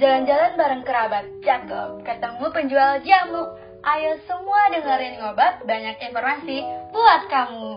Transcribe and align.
Jalan-jalan 0.00 0.56
bareng 0.56 0.80
kerabat, 0.80 1.28
cakep. 1.44 2.08
Ketemu 2.08 2.46
penjual 2.56 3.04
jamu. 3.04 3.52
Ayo 3.84 4.16
semua 4.24 4.72
dengerin 4.72 5.20
ngobat, 5.20 5.60
banyak 5.68 6.00
informasi 6.08 6.64
buat 6.88 7.28
kamu. 7.28 7.68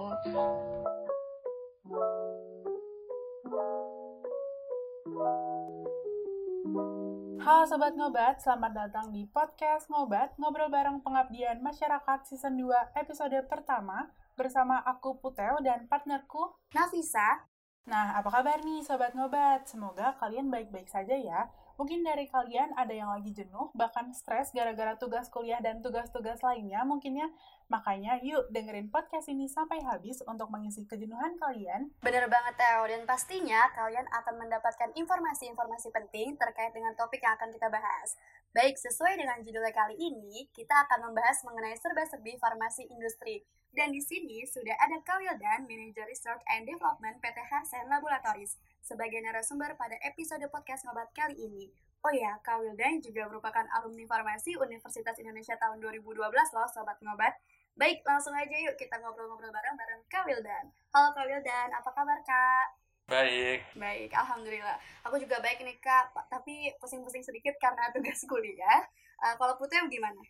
Halo 7.44 7.68
Sobat 7.68 8.00
Ngobat, 8.00 8.40
selamat 8.40 8.72
datang 8.72 9.12
di 9.12 9.28
podcast 9.28 9.92
Ngobat, 9.92 10.40
ngobrol 10.40 10.72
bareng 10.72 11.04
pengabdian 11.04 11.60
masyarakat 11.60 12.24
season 12.24 12.56
2 12.56 12.72
episode 12.96 13.36
pertama 13.52 14.16
bersama 14.40 14.80
aku 14.80 15.20
Putel 15.20 15.60
dan 15.60 15.92
partnerku 15.92 16.56
Nafisa. 16.72 17.53
Nah, 17.84 18.16
apa 18.16 18.32
kabar 18.32 18.64
nih 18.64 18.80
Sobat 18.80 19.12
Ngobat? 19.12 19.68
Semoga 19.68 20.16
kalian 20.16 20.48
baik-baik 20.48 20.88
saja 20.88 21.20
ya. 21.20 21.52
Mungkin 21.76 22.06
dari 22.06 22.32
kalian 22.32 22.72
ada 22.80 22.96
yang 22.96 23.12
lagi 23.12 23.36
jenuh, 23.36 23.74
bahkan 23.76 24.14
stres 24.16 24.56
gara-gara 24.56 24.96
tugas 24.96 25.28
kuliah 25.28 25.60
dan 25.60 25.84
tugas-tugas 25.84 26.40
lainnya 26.40 26.86
mungkin 26.88 27.20
ya. 27.20 27.28
Makanya 27.68 28.24
yuk 28.24 28.48
dengerin 28.54 28.88
podcast 28.88 29.28
ini 29.28 29.50
sampai 29.50 29.84
habis 29.84 30.24
untuk 30.24 30.48
mengisi 30.48 30.88
kejenuhan 30.88 31.36
kalian. 31.36 31.92
Bener 32.00 32.30
banget 32.30 32.56
Teo, 32.56 32.88
dan 32.88 33.04
pastinya 33.04 33.68
kalian 33.76 34.06
akan 34.06 34.36
mendapatkan 34.38 34.90
informasi-informasi 34.96 35.90
penting 35.92 36.40
terkait 36.40 36.72
dengan 36.72 36.94
topik 36.96 37.20
yang 37.20 37.36
akan 37.36 37.52
kita 37.52 37.68
bahas. 37.68 38.16
Baik, 38.54 38.78
sesuai 38.78 39.18
dengan 39.18 39.42
judulnya 39.42 39.74
kali 39.74 39.98
ini, 39.98 40.46
kita 40.54 40.86
akan 40.86 41.10
membahas 41.10 41.42
mengenai 41.42 41.74
serba-serbi 41.74 42.38
farmasi 42.38 42.86
industri. 42.86 43.42
Dan 43.74 43.90
di 43.90 43.98
sini 43.98 44.46
sudah 44.46 44.78
ada 44.78 45.02
Kawildan, 45.02 45.66
Manager 45.66 46.06
Research 46.06 46.46
and 46.54 46.70
Development 46.70 47.18
PT 47.18 47.34
Harsen 47.50 47.90
Laboratories, 47.90 48.62
sebagai 48.86 49.18
narasumber 49.26 49.74
pada 49.74 49.98
episode 50.06 50.46
podcast 50.54 50.86
ngobat 50.86 51.10
kali 51.18 51.34
ini. 51.34 51.74
Oh 52.06 52.14
ya, 52.14 52.38
Kawildan 52.46 53.02
juga 53.02 53.26
merupakan 53.26 53.66
alumni 53.74 54.06
farmasi 54.06 54.54
Universitas 54.54 55.18
Indonesia 55.18 55.58
tahun 55.58 55.82
2012 55.82 56.14
loh, 56.30 56.70
Sobat 56.70 57.02
Ngobat. 57.02 57.34
Baik, 57.74 58.06
langsung 58.06 58.38
aja 58.38 58.54
yuk 58.54 58.78
kita 58.78 59.02
ngobrol-ngobrol 59.02 59.50
bareng-bareng 59.50 60.06
Kawildan. 60.14 60.70
Halo 60.94 61.10
Kawildan, 61.18 61.74
apa 61.74 61.90
kabar 61.90 62.22
Kak? 62.22 62.83
Baik. 63.04 63.60
Baik, 63.76 64.12
Alhamdulillah. 64.16 64.80
Aku 65.04 65.20
juga 65.20 65.44
baik 65.44 65.60
nih 65.60 65.76
Kak, 65.84 66.16
tapi 66.32 66.72
pusing-pusing 66.80 67.24
sedikit 67.24 67.56
karena 67.60 67.92
tugas 67.92 68.24
kuliah. 68.32 68.88
Uh, 69.20 69.36
kalau 69.36 69.60
Putih 69.60 69.84
gimana? 69.92 70.24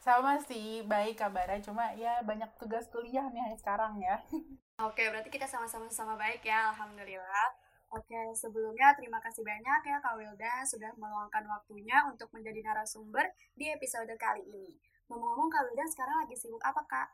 Sama 0.00 0.40
sih, 0.40 0.80
baik 0.88 1.20
kabarnya, 1.20 1.60
cuma 1.60 1.92
ya 1.92 2.24
banyak 2.24 2.48
tugas 2.56 2.88
kuliah 2.88 3.28
nih 3.28 3.52
sekarang 3.60 4.00
ya. 4.00 4.16
Oke, 4.88 5.04
berarti 5.12 5.28
kita 5.28 5.44
sama-sama 5.44 5.90
sama 5.92 6.16
baik 6.16 6.40
ya, 6.40 6.72
Alhamdulillah. 6.72 7.52
Oke, 7.90 8.16
sebelumnya 8.38 8.94
terima 8.94 9.18
kasih 9.18 9.42
banyak 9.42 9.82
ya 9.82 9.98
Kak 9.98 10.14
Wilda 10.14 10.62
sudah 10.62 10.94
meluangkan 10.94 11.42
waktunya 11.50 12.06
untuk 12.06 12.30
menjadi 12.30 12.62
narasumber 12.62 13.26
di 13.58 13.66
episode 13.66 14.14
kali 14.14 14.46
ini. 14.46 14.78
Ngomong-ngomong 15.10 15.50
Kak 15.50 15.66
Wilda 15.66 15.84
sekarang 15.90 16.22
lagi 16.22 16.38
sibuk 16.38 16.62
apa 16.62 16.80
Kak? 16.86 17.08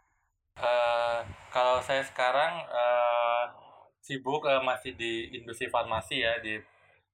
Uh, 0.61 1.25
kalau 1.49 1.81
saya 1.81 2.05
sekarang 2.05 2.61
uh, 2.69 3.66
sibuk 4.07 4.47
uh, 4.47 4.63
masih 4.63 4.95
di 4.95 5.35
industri 5.35 5.67
farmasi 5.67 6.23
ya, 6.23 6.39
di 6.39 6.55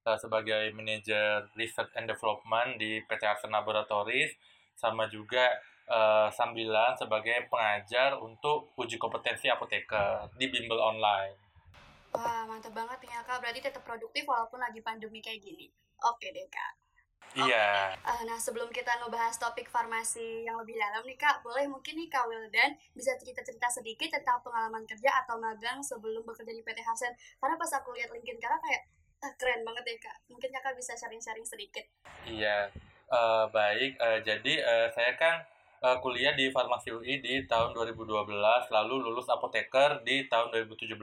uh, 0.05 0.17
sebagai 0.21 0.69
manajer 0.77 1.41
research 1.57 1.89
and 1.97 2.05
development 2.05 2.77
di 2.77 3.01
PT 3.09 3.25
Arsen 3.25 3.49
Laboratories 3.49 4.29
sama 4.77 5.09
juga 5.09 5.49
uh, 5.89 6.29
sambilan 6.29 6.93
sebagai 6.93 7.49
pengajar 7.49 8.13
untuk 8.21 8.69
uji 8.77 9.01
kompetensi 9.01 9.49
apoteker 9.49 10.29
di 10.37 10.45
bimbel 10.53 10.77
online. 10.77 11.33
Wah, 12.13 12.45
mantap 12.45 12.77
banget 12.77 13.09
ya 13.09 13.25
Kak. 13.25 13.41
Berarti 13.41 13.57
tetap 13.57 13.81
produktif 13.81 14.21
walaupun 14.29 14.61
lagi 14.61 14.77
pandemi 14.85 15.17
kayak 15.17 15.41
gini. 15.41 15.65
Oke 16.05 16.29
deh 16.29 16.45
Kak. 16.45 16.82
Iya. 17.33 17.97
Uh, 18.05 18.21
nah, 18.29 18.37
sebelum 18.37 18.69
kita 18.69 18.93
ngebahas 19.01 19.33
topik 19.41 19.65
farmasi 19.65 20.45
yang 20.45 20.53
lebih 20.61 20.77
dalam 20.77 21.01
nih 21.01 21.17
Kak, 21.17 21.41
boleh 21.41 21.65
mungkin 21.65 21.97
nih 21.97 22.05
Kak 22.05 22.29
Wildan 22.29 22.77
bisa 22.93 23.17
cerita-cerita 23.17 23.65
sedikit 23.73 24.13
tentang 24.13 24.37
pengalaman 24.45 24.85
kerja 24.85 25.09
atau 25.25 25.41
magang 25.41 25.81
sebelum 25.81 26.21
bekerja 26.21 26.53
di 26.53 26.61
PT 26.61 26.79
Hasen. 26.85 27.13
Karena 27.41 27.57
pas 27.57 27.71
aku 27.73 27.89
lihat 27.97 28.13
LinkedIn 28.13 28.37
Kakak 28.37 28.61
kayak 28.61 28.83
ah, 29.25 29.33
keren 29.39 29.65
banget 29.65 29.83
ya 29.89 29.95
Kak. 30.05 30.17
Mungkin 30.29 30.49
Kakak 30.53 30.73
bisa 30.77 30.93
sharing-sharing 30.93 31.47
sedikit. 31.47 31.85
Iya. 32.29 32.69
Uh, 33.09 33.45
baik, 33.49 33.97
uh, 34.01 34.21
jadi 34.25 34.53
uh, 34.65 34.87
saya 34.89 35.13
kan 35.17 35.45
uh, 35.83 35.97
kuliah 35.99 36.33
di 36.33 36.49
Farmasi 36.49 36.93
UI 36.93 37.19
di 37.19 37.43
tahun 37.45 37.75
2012, 37.75 38.09
lalu 38.71 38.95
lulus 39.03 39.27
apoteker 39.29 40.01
di 40.05 40.25
tahun 40.31 40.49
2017. 40.49 40.97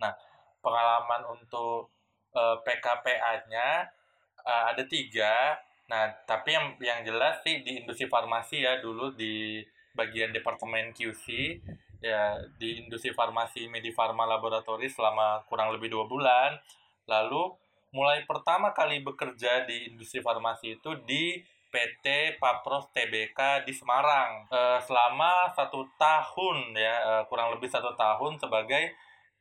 Nah, 0.00 0.12
pengalaman 0.60 1.22
untuk 1.32 1.92
uh, 2.34 2.56
PKPA-nya 2.66 3.99
uh, 4.44 4.64
ada 4.72 4.84
tiga. 4.86 5.58
Nah, 5.90 6.06
tapi 6.24 6.54
yang 6.54 6.78
yang 6.78 7.00
jelas 7.02 7.42
sih 7.42 7.66
di 7.66 7.82
industri 7.82 8.06
farmasi 8.06 8.62
ya 8.62 8.78
dulu 8.78 9.14
di 9.18 9.60
bagian 9.94 10.30
departemen 10.30 10.94
QC 10.94 11.58
ya 12.00 12.38
di 12.56 12.86
industri 12.86 13.12
farmasi 13.12 13.68
Medifarma 13.68 14.24
Laboratory 14.24 14.88
selama 14.88 15.44
kurang 15.50 15.74
lebih 15.74 15.92
dua 15.92 16.08
bulan. 16.08 16.56
Lalu 17.04 17.52
mulai 17.92 18.22
pertama 18.24 18.70
kali 18.70 19.02
bekerja 19.02 19.66
di 19.66 19.92
industri 19.92 20.22
farmasi 20.22 20.78
itu 20.80 20.90
di 21.04 21.42
PT 21.70 22.38
Papros 22.42 22.90
TBK 22.90 23.62
di 23.62 23.70
Semarang 23.70 24.46
e, 24.50 24.60
selama 24.82 25.54
satu 25.54 25.86
tahun 25.94 26.74
ya 26.74 26.94
e, 26.98 27.12
kurang 27.30 27.54
lebih 27.54 27.70
satu 27.70 27.94
tahun 27.94 28.42
sebagai 28.42 28.90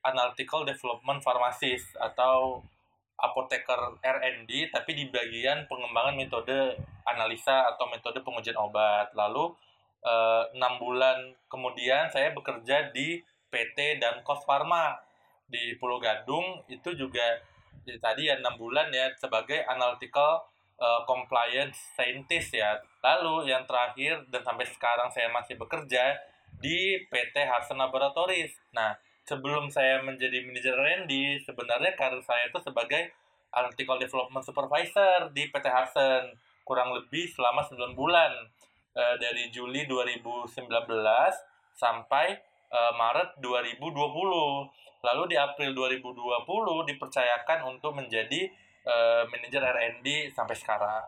analytical 0.05 0.61
development 0.66 1.25
pharmacist 1.25 1.97
atau 1.97 2.61
apoteker 3.19 4.00
R&D 4.00 4.72
tapi 4.72 4.91
di 4.96 5.06
bagian 5.12 5.68
pengembangan 5.68 6.16
metode 6.16 6.75
analisa 7.03 7.69
atau 7.75 7.88
metode 7.91 8.24
pengujian 8.24 8.56
obat 8.56 9.12
lalu 9.13 9.52
enam 10.56 10.74
e, 10.75 10.80
bulan 10.80 11.18
kemudian 11.52 12.08
saya 12.08 12.31
bekerja 12.31 12.96
di 12.96 13.19
PT 13.52 14.00
dan 14.00 14.24
Kos 14.24 14.47
Pharma 14.47 14.96
di 15.50 15.75
Pulau 15.75 16.00
Gadung 16.00 16.63
itu 16.72 16.96
juga 16.96 17.41
jadi 17.84 18.00
tadi 18.00 18.22
ya 18.29 18.38
enam 18.38 18.56
bulan 18.56 18.94
ya 18.94 19.09
sebagai 19.18 19.66
analytical 19.66 20.46
uh, 20.79 21.02
compliance 21.09 21.78
scientist 21.97 22.56
ya. 22.56 22.79
Lalu 23.03 23.52
yang 23.52 23.63
terakhir 23.66 24.25
dan 24.29 24.41
sampai 24.46 24.66
sekarang 24.69 25.09
saya 25.09 25.31
masih 25.31 25.58
bekerja 25.58 26.18
di 26.59 27.08
PT 27.08 27.35
Harsen 27.47 27.79
Laboratories. 27.79 28.52
Nah, 28.75 28.94
sebelum 29.29 29.69
saya 29.69 30.01
menjadi 30.01 30.41
manajer 30.41 30.73
R&D, 30.73 31.45
sebenarnya 31.45 31.94
karir 31.94 32.17
saya 32.25 32.50
itu 32.50 32.57
sebagai 32.66 33.13
analytical 33.53 34.01
development 34.01 34.41
supervisor 34.41 35.29
di 35.29 35.53
PT 35.53 35.66
Harsen 35.69 36.34
kurang 36.66 36.94
lebih 36.97 37.29
selama 37.29 37.62
9 37.62 37.94
bulan 37.94 38.34
uh, 38.97 39.16
dari 39.22 39.53
Juli 39.53 39.85
2019 39.85 40.50
sampai 41.78 42.41
uh, 42.73 42.94
Maret 42.97 43.38
2020. 43.38 43.94
Lalu 45.00 45.23
di 45.31 45.38
April 45.38 45.72
2020 45.78 46.90
dipercayakan 46.90 47.59
untuk 47.69 47.96
menjadi 47.96 48.50
uh, 48.85 49.23
manajer 49.29 49.61
R&D 49.61 50.34
sampai 50.34 50.57
sekarang. 50.57 51.06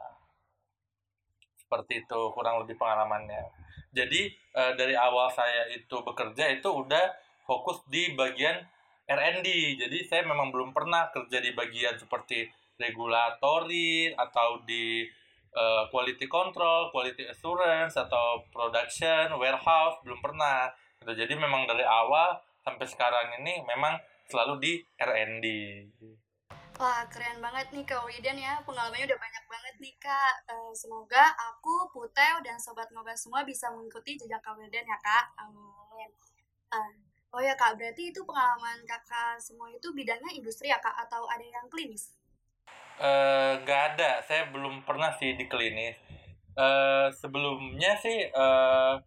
Seperti 1.58 2.06
itu 2.06 2.22
kurang 2.34 2.62
lebih 2.62 2.78
pengalamannya. 2.78 3.50
Jadi 3.92 4.32
uh, 4.56 4.74
dari 4.78 4.96
awal 4.96 5.28
saya 5.30 5.68
itu 5.70 6.00
bekerja 6.02 6.48
itu 6.48 6.70
udah 6.72 7.31
fokus 7.52 7.84
di 7.92 8.16
bagian 8.16 8.64
R&D. 9.12 9.48
Jadi 9.76 9.98
saya 10.08 10.24
memang 10.24 10.56
belum 10.56 10.72
pernah 10.72 11.12
kerja 11.12 11.44
di 11.44 11.52
bagian 11.52 12.00
seperti 12.00 12.48
regulatory 12.80 14.16
atau 14.16 14.64
di 14.64 15.04
uh, 15.52 15.84
quality 15.92 16.32
control, 16.32 16.96
quality 16.96 17.28
assurance 17.28 18.00
atau 18.00 18.48
production, 18.56 19.36
warehouse 19.36 20.00
belum 20.08 20.24
pernah. 20.24 20.72
Gitu. 21.04 21.28
Jadi 21.28 21.34
memang 21.36 21.68
dari 21.68 21.84
awal 21.84 22.40
sampai 22.64 22.88
sekarang 22.88 23.44
ini 23.44 23.60
memang 23.68 24.00
selalu 24.32 24.54
di 24.64 24.74
R&D. 24.96 25.48
Wah, 26.80 27.06
keren 27.14 27.44
banget 27.44 27.68
nih 27.76 27.86
Kak 27.86 28.08
Widan 28.08 28.40
ya. 28.40 28.58
Pengalamannya 28.64 29.06
udah 29.06 29.20
banyak 29.20 29.46
banget 29.46 29.76
nih 29.84 29.96
Kak. 30.02 30.34
Uh, 30.50 30.74
semoga 30.74 31.30
aku, 31.36 31.86
Putew, 31.94 32.42
dan 32.42 32.58
Sobat 32.58 32.90
Ngobat 32.90 33.14
semua 33.14 33.46
bisa 33.46 33.70
mengikuti 33.70 34.18
jejak 34.18 34.42
Kak 34.42 34.58
Widan 34.58 34.88
ya 34.88 34.97
Kak. 34.97 35.36
Amin. 35.46 36.09
Uh, 36.72 37.10
oh 37.32 37.42
ya 37.42 37.56
Kak, 37.56 37.80
berarti 37.80 38.12
itu 38.12 38.22
pengalaman 38.28 38.84
Kakak 38.84 39.40
semua 39.40 39.72
itu 39.72 39.92
bidangnya 39.96 40.32
industri 40.36 40.68
ya 40.68 40.80
Kak? 40.80 40.96
Atau 41.08 41.24
ada 41.28 41.44
yang 41.44 41.68
klinis? 41.72 42.16
Uh, 43.02 43.58
gak 43.66 43.96
ada, 43.96 44.22
saya 44.22 44.52
belum 44.54 44.84
pernah 44.84 45.10
sih 45.16 45.34
di 45.40 45.48
klinis. 45.48 45.98
Uh, 46.54 47.08
sebelumnya 47.16 47.96
sih 47.96 48.28
uh, 48.36 49.00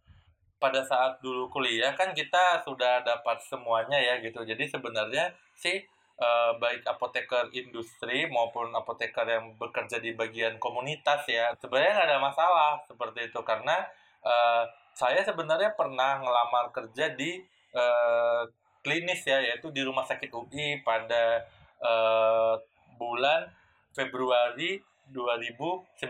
pada 0.56 0.81
saat 0.81 1.21
dulu 1.21 1.53
kuliah 1.53 1.93
kan 1.93 2.17
kita 2.17 2.65
sudah 2.65 3.05
dapat 3.05 3.38
semuanya 3.44 4.00
ya 4.00 4.19
gitu. 4.25 4.41
Jadi 4.43 4.65
sebenarnya 4.65 5.29
sih 5.53 5.85
uh, 6.19 6.56
baik 6.59 6.87
apoteker 6.87 7.50
industri 7.55 8.26
maupun 8.31 8.71
apoteker 8.75 9.26
yang 9.26 9.55
bekerja 9.59 9.99
di 9.99 10.15
bagian 10.15 10.59
komunitas 10.62 11.26
ya 11.26 11.50
sebenarnya 11.59 11.93
nggak 11.94 12.09
ada 12.11 12.19
masalah 12.23 12.73
seperti 12.87 13.31
itu 13.31 13.41
karena 13.43 13.82
uh, 14.23 14.65
saya 14.94 15.26
sebenarnya 15.26 15.75
pernah 15.75 16.23
ngelamar 16.23 16.71
kerja 16.71 17.11
di 17.15 17.43
uh, 17.75 18.43
klinis 18.81 19.21
ya 19.26 19.43
yaitu 19.43 19.69
di 19.75 19.82
rumah 19.82 20.06
sakit 20.06 20.31
UI 20.31 20.81
pada 20.87 21.43
uh, 21.82 22.55
bulan 22.97 23.50
Februari 23.94 24.79
2019 25.12 26.00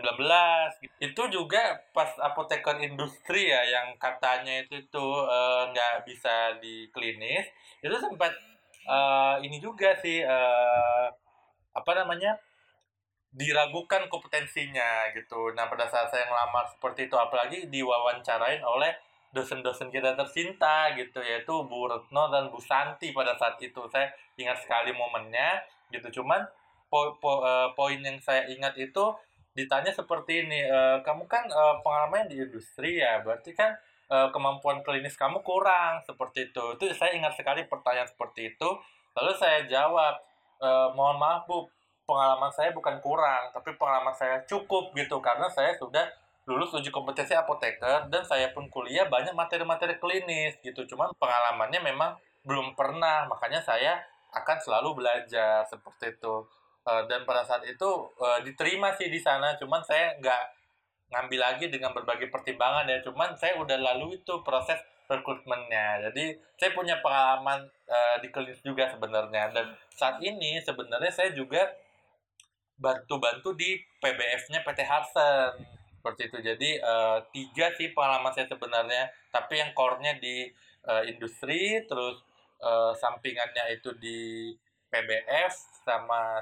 itu 1.03 1.21
juga 1.27 1.75
pas 1.91 2.07
apoteker 2.23 2.79
industri 2.79 3.51
ya 3.51 3.61
yang 3.67 3.91
katanya 3.99 4.63
itu 4.63 4.79
tuh 4.87 5.27
nggak 5.67 5.93
uh, 5.99 6.03
bisa 6.07 6.55
di 6.63 6.87
klinis 6.95 7.43
itu 7.83 7.91
sempat 7.99 8.31
uh, 8.87 9.35
ini 9.43 9.59
juga 9.59 9.91
sih 9.99 10.23
uh, 10.23 11.11
apa 11.75 11.91
namanya 11.91 12.39
diragukan 13.35 14.07
kompetensinya 14.07 15.11
gitu. 15.11 15.51
Nah 15.51 15.67
pada 15.67 15.83
saat 15.91 16.07
saya 16.07 16.23
ngelamar 16.23 16.63
seperti 16.71 17.11
itu 17.11 17.19
apalagi 17.19 17.67
diwawancarain 17.67 18.63
oleh 18.63 18.95
dosen-dosen 19.35 19.91
kita 19.91 20.15
tercinta 20.15 20.95
gitu 20.95 21.19
yaitu 21.19 21.51
Bu 21.67 21.91
Retno 21.91 22.31
dan 22.31 22.47
Bu 22.47 22.63
Santi 22.63 23.11
pada 23.11 23.35
saat 23.35 23.59
itu. 23.59 23.83
Saya 23.91 24.07
ingat 24.39 24.63
sekali 24.63 24.95
momennya 24.95 25.59
gitu. 25.91 26.23
Cuman 26.23 26.39
po, 26.87 27.19
po, 27.19 27.43
uh, 27.43 27.75
poin 27.75 27.99
yang 27.99 28.15
saya 28.23 28.47
ingat 28.47 28.79
itu 28.79 29.03
ditanya 29.55 29.91
seperti 29.91 30.47
ini 30.47 30.67
uh, 30.67 30.99
kamu 31.03 31.27
kan 31.27 31.47
uh, 31.47 31.79
pengalamannya 31.79 32.27
di 32.27 32.35
industri 32.43 32.99
ya 32.99 33.23
berarti 33.23 33.55
kan 33.55 33.71
uh, 34.11 34.27
kemampuan 34.31 34.83
klinis 34.83 35.19
kamu 35.19 35.43
kurang 35.43 35.99
seperti 36.07 36.51
itu. 36.51 36.63
Itu 36.79 36.87
saya 36.95 37.11
ingat 37.15 37.35
sekali 37.35 37.67
pertanyaan 37.67 38.07
seperti 38.07 38.55
itu. 38.55 38.69
Lalu 39.15 39.31
saya 39.35 39.67
jawab 39.67 40.15
uh, 40.63 40.87
mohon 40.95 41.19
maaf 41.19 41.43
Bu 41.43 41.67
pengalaman 42.05 42.53
saya 42.53 42.69
bukan 42.69 43.01
kurang 43.01 43.49
tapi 43.51 43.75
pengalaman 43.75 44.15
saya 44.15 44.39
cukup 44.47 44.95
gitu. 44.95 45.19
Karena 45.19 45.51
saya 45.51 45.75
sudah 45.75 46.07
lulus 46.45 46.77
uji 46.77 46.93
kompetensi 46.93 47.33
apoteker 47.33 48.05
dan 48.13 48.21
saya 48.21 48.53
pun 48.53 48.69
kuliah 48.69 49.09
banyak 49.09 49.33
materi-materi 49.33 49.97
klinis 49.97 50.53
gitu. 50.61 50.85
Cuman 50.85 51.09
pengalamannya 51.17 51.81
memang 51.81 52.13
belum 52.45 52.77
pernah. 52.77 53.25
Makanya 53.25 53.65
saya 53.65 53.97
akan 54.29 54.57
selalu 54.61 55.01
belajar 55.01 55.65
seperti 55.65 56.13
itu. 56.13 56.45
Uh, 56.85 57.01
dan 57.09 57.25
pada 57.25 57.41
saat 57.41 57.65
itu 57.65 57.89
uh, 58.21 58.39
diterima 58.45 58.93
sih 58.93 59.09
di 59.09 59.17
sana. 59.17 59.57
Cuman 59.57 59.81
saya 59.81 60.13
nggak 60.21 60.43
ngambil 61.17 61.39
lagi 61.41 61.65
dengan 61.73 61.97
berbagai 61.97 62.29
pertimbangan 62.29 62.85
ya. 62.85 63.01
Cuman 63.01 63.33
saya 63.33 63.57
udah 63.57 63.81
lalu 63.81 64.21
itu 64.21 64.33
proses 64.45 64.77
rekrutmennya. 65.09 66.09
Jadi 66.09 66.37
saya 66.61 66.77
punya 66.77 67.01
pengalaman 67.01 67.65
uh, 67.89 68.21
di 68.21 68.29
klinis 68.29 68.61
juga 68.61 68.85
sebenarnya. 68.85 69.49
Dan 69.49 69.73
saat 69.89 70.21
ini 70.21 70.61
sebenarnya 70.61 71.09
saya 71.09 71.33
juga 71.33 71.65
bantu-bantu 72.77 73.57
di 73.57 73.81
PBF-nya 74.03 74.61
PT 74.61 74.79
Harsen 74.85 75.75
seperti 76.05 76.29
itu 76.29 76.37
jadi 76.53 76.69
uh, 76.85 77.17
tiga 77.33 77.73
sih 77.73 77.89
pengalaman 77.97 78.29
saya 78.29 78.45
sebenarnya 78.45 79.09
tapi 79.33 79.57
yang 79.57 79.73
core-nya 79.73 80.21
di 80.21 80.45
uh, 80.85 81.01
industri 81.01 81.81
terus 81.89 82.21
uh, 82.61 82.93
sampingannya 82.93 83.73
itu 83.73 83.89
di 83.97 84.53
PBF 84.93 85.49
sama 85.81 86.37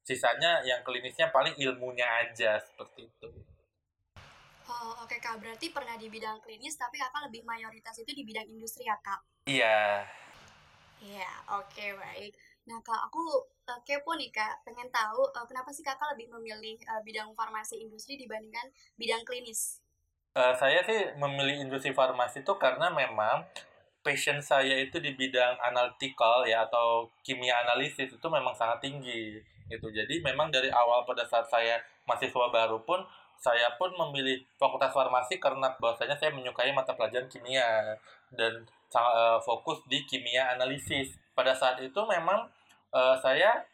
sisanya 0.00 0.64
yang 0.64 0.80
klinisnya 0.80 1.28
paling 1.28 1.52
ilmunya 1.60 2.08
aja 2.24 2.56
seperti 2.64 3.08
itu. 3.08 3.28
Oh, 4.64 5.04
oke 5.04 5.12
okay, 5.12 5.20
Kak. 5.20 5.36
Berarti 5.40 5.68
pernah 5.68 5.96
di 6.00 6.08
bidang 6.08 6.40
klinis 6.40 6.80
tapi 6.80 6.96
Kakak 6.96 7.28
lebih 7.28 7.44
mayoritas 7.44 8.00
itu 8.00 8.08
di 8.16 8.24
bidang 8.24 8.48
industri 8.48 8.88
ya, 8.88 8.96
Kak? 9.04 9.20
Iya. 9.44 10.08
Iya, 11.04 11.32
oke 11.52 11.68
okay, 11.68 11.92
baik. 11.92 12.32
Nah, 12.64 12.80
Kak, 12.80 13.12
aku 13.12 13.44
uh, 13.68 13.80
kepo 13.84 14.16
nih, 14.16 14.32
Kak. 14.32 14.64
Pengen 14.64 14.88
tahu 14.88 15.28
uh, 15.28 15.44
kenapa 15.44 15.68
sih 15.68 15.84
Kakak 15.84 16.16
lebih 16.16 16.32
memilih 16.32 16.80
uh, 16.88 17.00
bidang 17.04 17.28
farmasi 17.36 17.84
industri 17.84 18.16
dibandingkan 18.16 18.72
bidang 18.96 19.20
klinis? 19.28 19.84
Uh, 20.32 20.56
saya 20.56 20.80
sih 20.82 21.14
memilih 21.20 21.68
industri 21.68 21.92
farmasi 21.92 22.42
itu 22.42 22.52
karena 22.56 22.90
memang 22.90 23.44
passion 24.04 24.40
saya 24.40 24.80
itu 24.80 25.00
di 25.00 25.16
bidang 25.16 25.56
analytical 25.64 26.44
ya 26.44 26.68
atau 26.68 27.08
kimia 27.24 27.64
analisis 27.64 28.12
itu 28.12 28.28
memang 28.28 28.52
sangat 28.56 28.84
tinggi 28.84 29.40
gitu. 29.68 29.88
Jadi 29.88 30.20
memang 30.20 30.52
dari 30.52 30.68
awal 30.68 31.08
pada 31.08 31.24
saat 31.24 31.48
saya 31.48 31.80
mahasiswa 32.04 32.52
baru 32.52 32.80
pun 32.84 33.00
saya 33.40 33.76
pun 33.76 33.92
memilih 33.92 34.40
fakultas 34.56 34.92
farmasi 34.92 35.36
karena 35.40 35.72
bahwasanya 35.76 36.16
saya 36.16 36.32
menyukai 36.32 36.72
mata 36.72 36.96
pelajaran 36.96 37.28
kimia 37.28 37.96
dan 38.32 38.64
uh, 38.96 39.36
fokus 39.40 39.84
di 39.88 40.04
kimia 40.04 40.52
analisis. 40.56 41.16
Pada 41.34 41.52
saat 41.52 41.80
itu 41.82 42.00
memang 42.06 42.46
uh, 42.94 43.18
saya 43.18 43.66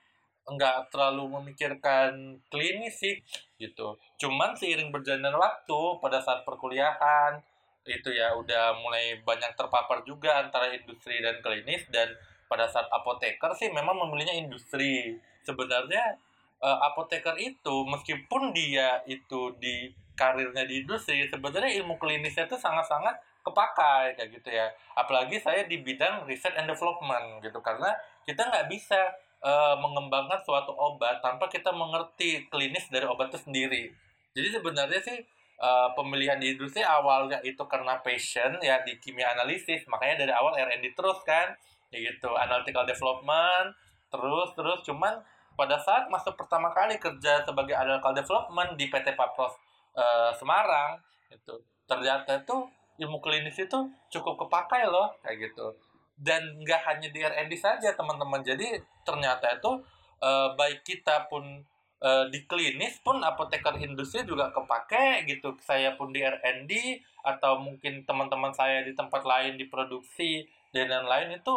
nggak 0.48 0.90
terlalu 0.90 1.28
memikirkan 1.38 2.40
klinis 2.48 2.98
sih 2.98 3.14
gitu. 3.60 4.00
Cuman 4.16 4.56
seiring 4.56 4.90
berjalannya 4.90 5.36
waktu 5.36 5.80
pada 6.00 6.18
saat 6.18 6.42
perkuliahan 6.42 7.38
itu 7.84 8.10
ya 8.12 8.32
udah 8.36 8.76
mulai 8.80 9.20
banyak 9.22 9.56
terpapar 9.56 10.02
juga 10.04 10.42
antara 10.42 10.72
industri 10.72 11.20
dan 11.20 11.38
klinis 11.40 11.86
dan 11.92 12.12
pada 12.50 12.66
saat 12.66 12.90
apoteker 12.90 13.54
sih 13.54 13.70
memang 13.70 13.94
memilihnya 13.94 14.34
industri. 14.34 15.14
Sebenarnya 15.46 16.18
uh, 16.58 16.78
apoteker 16.90 17.36
itu 17.38 17.86
meskipun 17.86 18.50
dia 18.50 19.00
itu 19.06 19.54
di 19.60 19.92
karirnya 20.18 20.68
di 20.68 20.84
industri 20.84 21.24
sebenarnya 21.24 21.80
ilmu 21.80 21.96
klinisnya 21.96 22.44
itu 22.44 22.58
sangat-sangat 22.60 23.16
kepakai 23.40 24.16
kayak 24.16 24.30
gitu 24.40 24.48
ya. 24.52 24.68
Apalagi 24.96 25.40
saya 25.40 25.64
di 25.64 25.80
bidang 25.80 26.28
research 26.28 26.56
and 26.56 26.68
development 26.68 27.40
gitu. 27.40 27.58
Karena 27.60 27.92
kita 28.24 28.46
nggak 28.48 28.66
bisa 28.68 29.00
uh, 29.40 29.76
mengembangkan 29.80 30.40
suatu 30.44 30.72
obat 30.76 31.20
tanpa 31.24 31.48
kita 31.48 31.72
mengerti 31.72 32.46
klinis 32.52 32.88
dari 32.92 33.08
obat 33.08 33.32
itu 33.32 33.50
sendiri. 33.50 33.90
Jadi 34.36 34.48
sebenarnya 34.54 35.00
sih 35.02 35.18
uh, 35.58 35.90
pemilihan 35.96 36.38
di 36.38 36.54
industri 36.54 36.84
awalnya 36.84 37.42
itu 37.42 37.60
karena 37.66 37.98
passion 38.04 38.60
ya 38.60 38.80
di 38.84 38.96
kimia 39.00 39.32
analisis. 39.34 39.84
Makanya 39.88 40.26
dari 40.28 40.32
awal 40.32 40.54
R&D 40.56 40.92
terus 40.92 41.20
kan 41.24 41.52
ya 41.90 41.98
gitu. 41.98 42.30
Analytical 42.36 42.84
development 42.84 43.74
terus 44.12 44.48
terus. 44.54 44.80
Cuman 44.86 45.18
pada 45.58 45.76
saat 45.76 46.08
masuk 46.08 46.40
pertama 46.40 46.72
kali 46.72 46.96
kerja 46.96 47.44
sebagai 47.44 47.76
analytical 47.76 48.16
development 48.16 48.80
di 48.80 48.88
PT 48.88 49.12
Papros 49.12 49.52
uh, 49.92 50.32
Semarang 50.36 51.00
itu 51.30 51.54
ternyata 51.86 52.42
itu 52.42 52.66
ilmu 53.00 53.18
klinis 53.24 53.56
itu 53.56 53.78
cukup 54.12 54.46
kepakai 54.46 54.84
loh 54.84 55.08
kayak 55.24 55.50
gitu 55.50 55.72
dan 56.20 56.44
nggak 56.60 56.80
hanya 56.84 57.08
di 57.08 57.24
R&D 57.24 57.52
saja 57.56 57.96
teman-teman 57.96 58.44
jadi 58.44 58.76
ternyata 59.08 59.56
itu 59.56 59.72
uh, 60.20 60.52
baik 60.52 60.84
kita 60.84 61.32
pun 61.32 61.64
uh, 62.04 62.28
di 62.28 62.44
klinis 62.44 63.00
pun 63.00 63.24
apoteker 63.24 63.80
industri 63.80 64.28
juga 64.28 64.52
kepake 64.52 65.24
gitu 65.24 65.56
saya 65.64 65.96
pun 65.96 66.12
di 66.12 66.20
R&D 66.20 67.00
atau 67.24 67.56
mungkin 67.56 68.04
teman-teman 68.04 68.52
saya 68.52 68.84
di 68.84 68.92
tempat 68.92 69.24
lain 69.24 69.56
di 69.56 69.64
produksi 69.72 70.44
dan 70.76 70.92
lain-lain 70.92 71.40
itu 71.40 71.56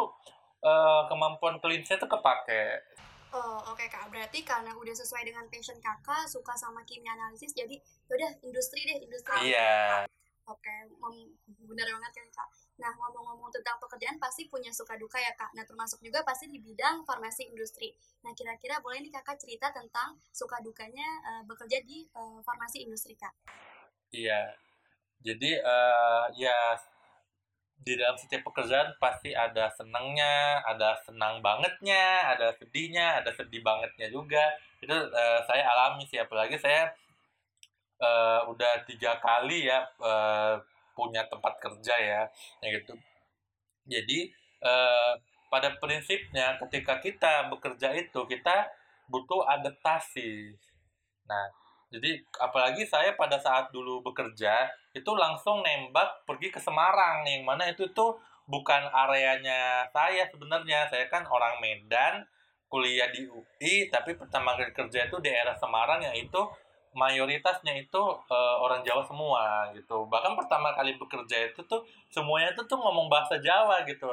uh, 0.64 1.04
kemampuan 1.12 1.60
klinisnya 1.60 2.00
itu 2.00 2.08
kepake 2.08 2.80
Oh, 3.34 3.58
oke 3.66 3.82
okay, 3.82 3.90
Kak. 3.90 4.14
Berarti 4.14 4.46
karena 4.46 4.70
udah 4.78 4.94
sesuai 4.94 5.26
dengan 5.26 5.42
passion 5.50 5.74
Kakak, 5.82 6.30
suka 6.30 6.54
sama 6.54 6.86
kimia 6.86 7.18
analisis, 7.18 7.50
jadi 7.50 7.74
udah 8.06 8.30
industri 8.46 8.86
deh, 8.86 9.02
industri. 9.02 9.50
Iya. 9.50 10.06
Oke, 10.44 10.68
okay, 10.68 10.84
benar 11.64 11.88
banget 11.88 12.12
kan 12.20 12.28
Kak. 12.28 12.48
Nah, 12.76 12.92
ngomong-ngomong 13.00 13.48
tentang 13.48 13.80
pekerjaan 13.80 14.20
pasti 14.20 14.44
punya 14.52 14.68
suka 14.68 14.92
duka 15.00 15.16
ya 15.16 15.32
Kak. 15.32 15.56
Nah, 15.56 15.64
termasuk 15.64 16.04
juga 16.04 16.20
pasti 16.20 16.52
di 16.52 16.60
bidang 16.60 17.00
farmasi 17.08 17.48
industri. 17.48 17.96
Nah, 18.20 18.36
kira-kira 18.36 18.76
boleh 18.84 19.00
nih 19.00 19.08
Kakak 19.08 19.40
cerita 19.40 19.72
tentang 19.72 20.20
suka 20.36 20.60
dukanya 20.60 21.08
uh, 21.24 21.42
bekerja 21.48 21.80
di 21.88 22.04
uh, 22.12 22.44
farmasi 22.44 22.84
industri 22.84 23.16
Kak? 23.16 23.32
Iya. 24.12 24.52
Jadi 25.24 25.56
uh, 25.64 26.28
ya 26.36 26.76
di 27.80 27.96
dalam 27.96 28.20
setiap 28.20 28.44
pekerjaan 28.44 28.92
pasti 29.00 29.32
ada 29.32 29.72
senangnya, 29.72 30.60
ada 30.68 31.00
senang 31.08 31.40
bangetnya, 31.40 32.36
ada 32.36 32.52
sedihnya, 32.60 33.24
ada 33.24 33.32
sedih 33.32 33.64
bangetnya 33.64 34.12
juga. 34.12 34.44
Itu 34.84 34.92
uh, 34.92 35.40
saya 35.48 35.64
alami 35.72 36.04
sih, 36.04 36.20
apalagi 36.20 36.60
saya 36.60 36.92
uh, 38.00 38.40
udah 38.50 38.82
tiga 38.86 39.18
kali 39.22 39.68
ya 39.68 39.82
uh, 40.00 40.58
punya 40.94 41.26
tempat 41.26 41.58
kerja 41.58 41.94
ya, 41.98 42.22
ya 42.62 42.68
gitu. 42.70 42.94
Jadi 43.84 44.30
uh, 44.62 45.12
pada 45.50 45.74
prinsipnya 45.78 46.58
ketika 46.66 46.98
kita 46.98 47.50
bekerja 47.50 47.94
itu 47.94 48.20
kita 48.26 48.66
butuh 49.10 49.44
adaptasi. 49.44 50.54
Nah, 51.28 51.46
jadi 51.92 52.18
apalagi 52.42 52.82
saya 52.88 53.14
pada 53.14 53.38
saat 53.38 53.70
dulu 53.70 54.02
bekerja 54.02 54.66
itu 54.96 55.10
langsung 55.14 55.62
nembak 55.62 56.26
pergi 56.26 56.50
ke 56.50 56.58
Semarang 56.58 57.22
yang 57.28 57.46
mana 57.46 57.70
itu 57.70 57.86
tuh 57.92 58.18
bukan 58.50 58.88
areanya 58.90 59.86
saya 59.92 60.26
sebenarnya. 60.26 60.88
Saya 60.90 61.06
kan 61.06 61.22
orang 61.28 61.60
Medan, 61.62 62.24
kuliah 62.66 63.06
di 63.14 63.28
UI 63.28 63.86
tapi 63.92 64.18
pertama 64.18 64.58
kali 64.58 64.74
kerja 64.74 65.06
itu 65.06 65.16
daerah 65.22 65.54
Semarang 65.54 66.02
yang 66.02 66.16
itu 66.16 66.42
mayoritasnya 66.94 67.74
itu 67.76 68.02
uh, 68.30 68.56
orang 68.62 68.80
Jawa 68.86 69.02
semua 69.04 69.68
gitu. 69.74 70.06
Bahkan 70.06 70.38
pertama 70.38 70.72
kali 70.72 70.94
bekerja 70.96 71.50
itu 71.50 71.60
tuh 71.66 71.82
semuanya 72.08 72.54
itu 72.54 72.62
tuh 72.64 72.78
ngomong 72.78 73.10
bahasa 73.10 73.36
Jawa 73.42 73.82
gitu. 73.84 74.06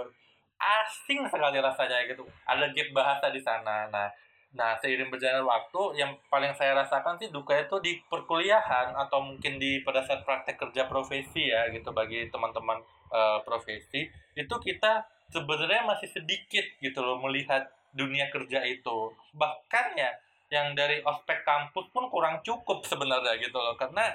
Asing 0.62 1.26
sekali 1.30 1.58
rasanya 1.58 2.06
gitu. 2.10 2.26
Ada 2.46 2.70
gap 2.74 2.90
bahasa 2.94 3.30
di 3.30 3.42
sana. 3.42 3.90
Nah, 3.90 4.10
Nah, 4.52 4.76
seiring 4.84 5.08
berjalan 5.08 5.48
waktu, 5.48 6.04
yang 6.04 6.12
paling 6.28 6.52
saya 6.52 6.76
rasakan 6.76 7.16
sih 7.16 7.32
duka 7.32 7.56
itu 7.56 7.80
di 7.80 8.04
perkuliahan 8.12 8.92
atau 9.00 9.24
mungkin 9.24 9.56
di 9.56 9.80
pada 9.80 10.04
saat 10.04 10.28
praktek 10.28 10.60
kerja 10.60 10.92
profesi 10.92 11.48
ya 11.48 11.72
gitu 11.72 11.96
bagi 11.96 12.28
teman-teman 12.28 12.84
uh, 13.16 13.40
profesi 13.48 14.12
itu 14.36 14.56
kita 14.60 15.08
sebenarnya 15.32 15.88
masih 15.88 16.12
sedikit 16.12 16.68
gitu 16.84 17.00
loh 17.00 17.24
melihat 17.24 17.64
dunia 17.96 18.28
kerja 18.28 18.60
itu 18.68 19.16
bahkan 19.36 19.96
ya 19.96 20.12
yang 20.52 20.76
dari 20.76 21.00
ospek 21.02 21.48
kampus 21.48 21.88
pun 21.96 22.12
kurang 22.12 22.44
cukup 22.44 22.84
sebenarnya 22.84 23.40
gitu 23.40 23.56
loh. 23.56 23.80
Karena 23.80 24.12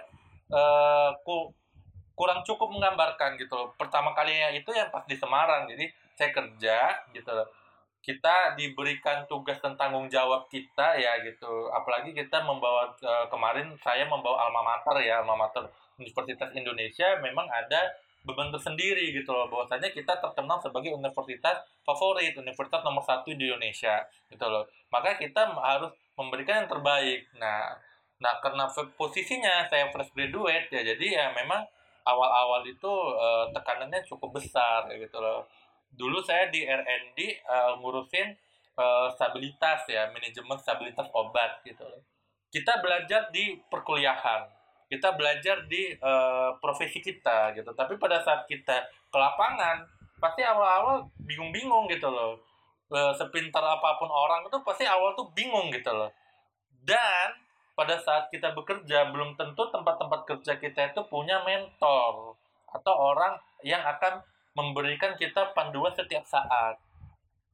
uh, 0.52 1.10
ku, 1.24 1.48
kurang 2.12 2.44
cukup 2.44 2.68
menggambarkan 2.68 3.40
gitu 3.40 3.56
loh. 3.56 3.72
Pertama 3.80 4.12
kalinya 4.12 4.52
itu 4.52 4.68
yang 4.76 4.92
pas 4.92 5.02
di 5.08 5.16
Semarang. 5.16 5.64
Jadi 5.64 5.88
saya 6.12 6.30
kerja 6.36 6.78
gitu 7.16 7.32
loh. 7.32 7.48
Kita 8.04 8.54
diberikan 8.54 9.26
tugas 9.26 9.58
dan 9.64 9.74
tanggung 9.80 10.12
jawab 10.12 10.46
kita 10.52 11.00
ya 11.00 11.24
gitu. 11.24 11.72
Apalagi 11.72 12.12
kita 12.12 12.44
membawa 12.44 12.92
uh, 13.00 13.26
kemarin 13.32 13.72
saya 13.80 14.04
membawa 14.04 14.46
alma 14.46 14.60
mater 14.60 15.08
ya. 15.08 15.24
Alma 15.24 15.40
mater 15.40 15.64
Universitas 15.96 16.52
Indonesia 16.52 17.16
memang 17.24 17.48
ada 17.48 17.96
beban 18.28 18.52
tersendiri 18.52 19.08
gitu 19.16 19.32
loh. 19.32 19.48
Bahwasanya 19.48 19.88
kita 19.88 20.20
terkenal 20.20 20.60
sebagai 20.60 20.92
universitas 20.92 21.64
favorit 21.80 22.36
universitas 22.36 22.84
nomor 22.84 23.00
satu 23.00 23.32
di 23.32 23.48
Indonesia 23.48 24.04
gitu 24.28 24.44
loh. 24.44 24.68
Maka 24.92 25.16
kita 25.16 25.56
harus 25.56 25.96
memberikan 26.16 26.64
yang 26.64 26.70
terbaik. 26.70 27.28
Nah 27.38 27.76
nah 28.16 28.40
karena 28.40 28.64
posisinya 28.96 29.68
saya 29.68 29.92
fresh 29.92 30.08
graduate 30.16 30.72
ya 30.72 30.80
jadi 30.80 31.06
ya 31.20 31.26
memang 31.36 31.60
awal-awal 32.08 32.64
itu 32.64 32.88
uh, 33.12 33.44
tekanannya 33.52 34.00
cukup 34.08 34.40
besar 34.40 34.88
gitu 34.96 35.20
loh. 35.20 35.44
Dulu 35.92 36.24
saya 36.24 36.48
di 36.48 36.64
R&D 36.64 37.44
uh, 37.44 37.76
ngurusin 37.76 38.32
uh, 38.80 39.12
stabilitas 39.12 39.84
ya 39.86 40.08
manajemen 40.10 40.56
stabilitas 40.56 41.06
obat 41.12 41.60
gitu 41.68 41.84
loh. 41.84 42.00
Kita 42.48 42.80
belajar 42.80 43.28
di 43.30 43.60
perkuliahan 43.68 44.56
kita 44.86 45.18
belajar 45.18 45.66
di 45.66 45.98
uh, 45.98 46.54
profesi 46.62 47.02
kita 47.02 47.50
gitu. 47.58 47.74
Tapi 47.74 47.98
pada 47.98 48.22
saat 48.22 48.46
kita 48.46 48.86
ke 49.10 49.18
lapangan 49.18 49.82
pasti 50.16 50.40
awal-awal 50.46 51.10
bingung-bingung 51.20 51.90
gitu 51.92 52.08
loh 52.08 52.40
sepintar 52.90 53.62
apa 53.62 53.98
pun 53.98 54.06
orang 54.06 54.46
itu 54.46 54.58
pasti 54.62 54.86
awal 54.86 55.18
tuh 55.18 55.26
bingung 55.34 55.72
gitu 55.74 55.90
loh. 55.90 56.10
Dan 56.86 57.34
pada 57.76 57.98
saat 58.00 58.30
kita 58.32 58.54
bekerja 58.56 59.10
belum 59.12 59.36
tentu 59.36 59.68
tempat-tempat 59.68 60.24
kerja 60.24 60.56
kita 60.56 60.94
itu 60.94 61.00
punya 61.10 61.42
mentor 61.44 62.38
atau 62.72 62.94
orang 62.94 63.36
yang 63.60 63.82
akan 63.84 64.22
memberikan 64.56 65.12
kita 65.18 65.52
panduan 65.52 65.92
setiap 65.92 66.24
saat. 66.24 66.80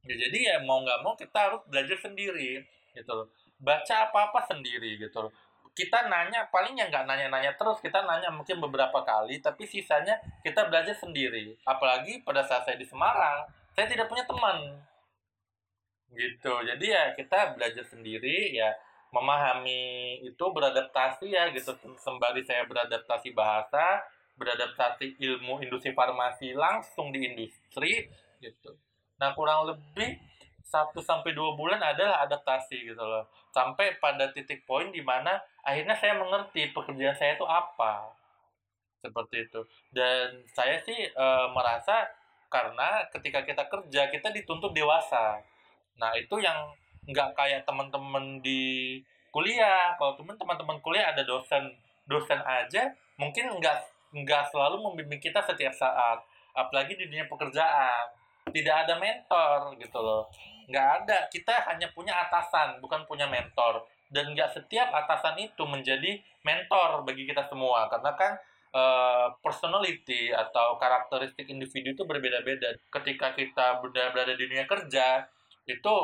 Ya, 0.07 0.15
jadi 0.15 0.37
ya 0.37 0.55
mau 0.63 0.83
nggak 0.83 0.99
mau 1.03 1.15
kita 1.15 1.51
harus 1.51 1.61
belajar 1.67 1.99
sendiri 1.99 2.63
gitu 2.95 3.11
loh. 3.11 3.27
Baca 3.59 4.07
apa-apa 4.07 4.47
sendiri 4.47 4.95
gitu 4.95 5.27
loh. 5.27 5.31
Kita 5.73 6.05
nanya 6.05 6.45
paling 6.53 6.77
ya 6.77 6.85
nggak 6.87 7.09
nanya-nanya 7.09 7.57
terus 7.57 7.81
kita 7.81 8.05
nanya 8.05 8.29
mungkin 8.29 8.61
beberapa 8.61 9.01
kali 9.01 9.41
tapi 9.41 9.65
sisanya 9.65 10.21
kita 10.45 10.69
belajar 10.69 10.93
sendiri. 10.95 11.57
Apalagi 11.65 12.21
pada 12.21 12.45
saat 12.45 12.63
saya 12.63 12.77
di 12.77 12.85
Semarang 12.85 13.49
saya 13.73 13.89
tidak 13.89 14.05
punya 14.07 14.23
teman 14.23 14.77
gitu. 16.13 16.53
Jadi 16.63 16.85
ya 16.89 17.13
kita 17.17 17.57
belajar 17.57 17.83
sendiri 17.85 18.53
ya 18.53 18.69
memahami 19.13 20.17
itu 20.25 20.45
beradaptasi 20.49 21.29
ya 21.29 21.49
gitu. 21.53 21.73
Sembari 22.01 22.41
saya 22.45 22.65
beradaptasi 22.65 23.33
bahasa 23.33 24.01
beradaptasi 24.33 25.21
ilmu 25.21 25.61
industri 25.61 25.93
farmasi 25.93 26.57
langsung 26.57 27.13
di 27.13 27.21
industri 27.21 28.09
gitu. 28.41 28.73
Nah 29.21 29.37
kurang 29.37 29.69
lebih 29.69 30.17
satu 30.65 31.05
sampai 31.05 31.37
dua 31.37 31.53
bulan 31.53 31.77
adalah 31.77 32.25
adaptasi 32.25 32.81
gitu 32.81 33.03
loh. 33.03 33.29
Sampai 33.53 34.01
pada 34.01 34.33
titik 34.33 34.65
poin 34.65 34.89
di 34.89 35.05
mana 35.05 35.37
akhirnya 35.61 35.93
saya 35.93 36.17
mengerti 36.17 36.73
pekerjaan 36.73 37.13
saya 37.13 37.37
itu 37.37 37.45
apa. 37.45 38.09
Seperti 39.05 39.45
itu. 39.45 39.61
Dan 39.93 40.41
saya 40.49 40.81
sih 40.81 40.97
e, 41.13 41.25
merasa 41.53 42.09
karena 42.49 43.05
ketika 43.13 43.45
kita 43.45 43.69
kerja 43.69 44.09
kita 44.09 44.29
dituntut 44.33 44.73
dewasa 44.73 45.41
nah 45.97 46.11
itu 46.17 46.41
yang 46.41 46.73
nggak 47.07 47.35
kayak 47.35 47.61
teman-teman 47.67 48.39
di 48.39 48.97
kuliah. 49.33 49.97
Kalau 49.97 50.13
teman 50.15 50.37
teman-teman 50.37 50.77
kuliah 50.79 51.11
ada 51.11 51.25
dosen 51.25 51.73
dosen 52.05 52.39
aja 52.43 52.91
mungkin 53.15 53.47
nggak 53.57 53.77
nggak 54.13 54.43
selalu 54.53 54.83
membimbing 54.83 55.23
kita 55.23 55.41
setiap 55.41 55.73
saat 55.73 56.21
apalagi 56.53 56.93
di 56.95 57.09
dunia 57.09 57.25
pekerjaan. 57.25 58.13
Tidak 58.43 58.75
ada 58.75 58.99
mentor 58.99 59.73
gitu 59.81 59.99
loh. 59.99 60.29
Nggak 60.69 60.87
ada. 61.03 61.17
Kita 61.31 61.65
hanya 61.73 61.89
punya 61.91 62.13
atasan 62.27 62.77
bukan 62.79 63.03
punya 63.09 63.25
mentor. 63.25 63.83
Dan 64.13 64.37
nggak 64.37 64.53
setiap 64.53 64.93
atasan 64.93 65.41
itu 65.41 65.63
menjadi 65.65 66.21
mentor 66.45 67.01
bagi 67.01 67.25
kita 67.25 67.49
semua. 67.49 67.89
Karena 67.89 68.13
kan 68.13 68.37
uh, 68.75 69.27
personality 69.41 70.29
atau 70.29 70.77
karakteristik 70.77 71.49
individu 71.49 71.97
itu 71.97 72.03
berbeda-beda. 72.05 72.77
Ketika 72.93 73.33
kita 73.33 73.81
berada, 73.81 74.13
berada 74.13 74.33
di 74.37 74.45
dunia 74.45 74.69
kerja 74.69 75.25
itu 75.67 75.97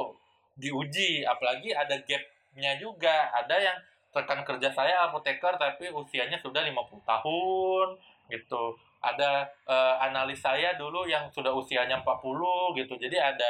diuji 0.60 1.24
apalagi 1.24 1.72
ada 1.72 1.96
gapnya 2.04 2.75
juga 2.80 3.32
ada 3.32 3.56
yang 3.56 3.78
rekan 4.12 4.42
kerja 4.44 4.74
saya 4.74 5.08
apoteker 5.08 5.56
tapi 5.56 5.88
usianya 5.94 6.39
sudah 6.42 6.66
50 6.66 7.06
tahun 7.06 7.88
gitu 8.30 8.75
ada 9.00 9.48
uh, 9.63 9.96
analis 10.04 10.44
saya 10.44 10.75
dulu 10.75 11.08
yang 11.08 11.32
sudah 11.32 11.54
usianya 11.56 12.01
40 12.04 12.80
gitu 12.84 12.94
jadi 13.00 13.36
ada 13.36 13.50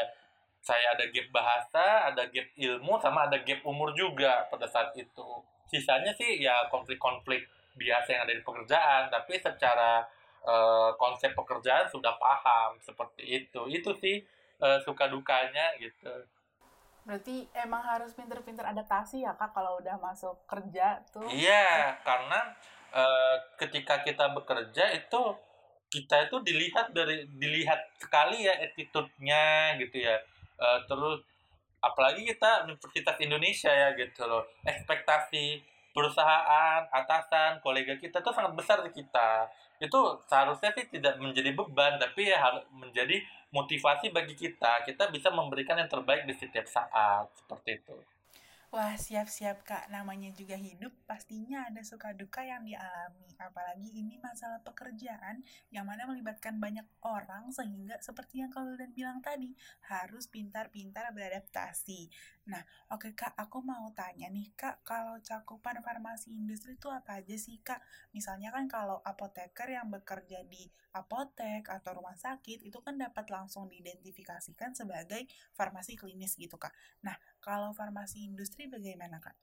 saya 0.60 0.92
ada 0.96 1.08
gap 1.08 1.28
bahasa, 1.32 2.12
ada 2.12 2.28
gap 2.28 2.48
ilmu, 2.60 3.00
sama 3.00 3.28
ada 3.32 3.39
gap 3.42 3.63
umur 3.63 3.96
juga 3.96 4.48
pada 4.51 4.68
saat 4.68 4.92
itu. 5.00 5.28
Sisanya 5.72 6.12
sih 6.13 6.44
ya 6.44 6.68
konflik-konflik 6.68 7.48
biasa 7.80 8.08
yang 8.12 8.22
ada 8.28 8.34
di 8.36 8.44
pekerjaan, 8.44 9.08
tapi 9.08 9.39
secara 9.39 10.04
uh, 10.44 10.92
konsep 11.00 11.32
pekerjaan 11.32 11.88
sudah 11.88 12.12
paham 12.20 12.75
seperti 12.84 13.24
itu. 13.24 13.62
Itu 13.72 13.96
sih 14.04 14.20
uh, 14.60 14.80
suka 14.84 15.08
dukanya 15.08 15.75
gitu. 15.80 16.12
Berarti 17.08 17.48
emang 17.58 17.82
harus 17.82 18.13
pinter-pinter 18.13 18.62
adaptasi 18.63 19.25
ya 19.25 19.34
kak 19.34 19.56
kalau 19.56 19.82
udah 19.82 19.98
masuk 19.98 20.36
kerja 20.46 21.01
tuh? 21.10 21.25
Iya, 21.25 21.98
karena 22.06 22.54
uh, 22.94 23.36
ketika 23.58 24.06
kita 24.06 24.30
bekerja 24.36 24.94
itu 24.94 25.22
kita 25.89 26.30
itu 26.30 26.38
dilihat 26.46 26.94
dari 26.94 27.25
dilihat 27.42 27.82
sekali 27.98 28.46
ya 28.46 28.54
attitude-nya 28.62 29.74
gitu 29.82 30.06
ya 30.06 30.22
uh, 30.62 30.80
terus 30.86 31.25
apalagi 31.82 32.22
kita 32.30 32.70
Universitas 32.70 33.18
Indonesia 33.18 33.74
ya 33.74 33.89
gitu 33.98 34.30
loh 34.30 34.46
ekspektasi 34.62 35.66
perusahaan 35.89 36.86
atasan 36.94 37.58
kolega 37.66 37.98
kita 37.98 38.22
tuh 38.22 38.30
sangat 38.30 38.54
besar 38.54 38.86
di 38.86 38.94
kita 38.94 39.50
itu 39.79 40.00
seharusnya 40.27 40.75
sih 40.75 40.86
tidak 40.91 41.15
menjadi 41.24 41.55
beban 41.55 41.95
tapi 41.95 42.27
ya 42.27 42.38
harus 42.39 42.63
menjadi 42.75 43.24
motivasi 43.50 44.12
bagi 44.12 44.36
kita. 44.36 44.83
Kita 44.86 45.07
bisa 45.09 45.31
memberikan 45.31 45.79
yang 45.79 45.89
terbaik 45.89 46.27
di 46.27 46.36
setiap 46.36 46.67
saat 46.67 47.31
seperti 47.33 47.79
itu 47.81 47.98
Wah, 48.69 48.93
siap-siap 48.93 49.65
Kak. 49.65 49.89
Namanya 49.89 50.29
juga 50.38 50.53
hidup, 50.53 50.93
pastinya 51.09 51.65
ada 51.65 51.81
suka 51.81 52.13
duka 52.13 52.45
yang 52.45 52.61
dialami. 52.61 53.25
Apalagi 53.41 53.89
ini 53.97 54.21
masalah 54.21 54.61
pekerjaan 54.61 55.41
yang 55.73 55.89
mana 55.89 56.05
melibatkan 56.05 56.61
banyak 56.61 56.85
orang 57.01 57.49
sehingga 57.49 57.97
seperti 57.97 58.45
yang 58.45 58.53
kalian 58.53 58.93
bilang 58.93 59.25
tadi, 59.25 59.57
harus 59.89 60.29
pintar-pintar 60.29 61.09
beradaptasi. 61.17 62.13
Nah, 62.45 62.61
oke 62.93 63.17
Kak, 63.17 63.33
aku 63.41 63.57
mau 63.65 63.89
tanya 63.97 64.29
nih 64.29 64.53
Kak, 64.53 64.85
kalau 64.85 65.17
cakupan 65.17 65.81
farmasi 65.81 66.38
industri 66.38 66.77
itu 66.77 66.93
apa 66.93 67.25
aja 67.25 67.33
sih 67.41 67.57
Kak? 67.65 67.81
Misalnya 68.13 68.53
kan 68.53 68.69
kalau 68.69 69.01
apoteker 69.01 69.65
yang 69.65 69.89
bekerja 69.89 70.45
di 70.45 70.69
apotek 70.93 71.65
atau 71.69 71.97
rumah 71.97 72.17
sakit 72.17 72.61
itu 72.65 72.77
kan 72.85 72.97
dapat 73.01 73.25
langsung 73.33 73.65
diidentifikasikan 73.69 74.77
sebagai 74.77 75.25
farmasi 75.57 75.97
klinis 75.97 76.38
gitu 76.38 76.57
Kak. 76.57 76.73
Nah, 77.05 77.17
kalau 77.39 77.72
farmasi 77.75 78.27
industri 78.27 78.67
bagaimana 78.67 79.19
Kak? 79.19 79.36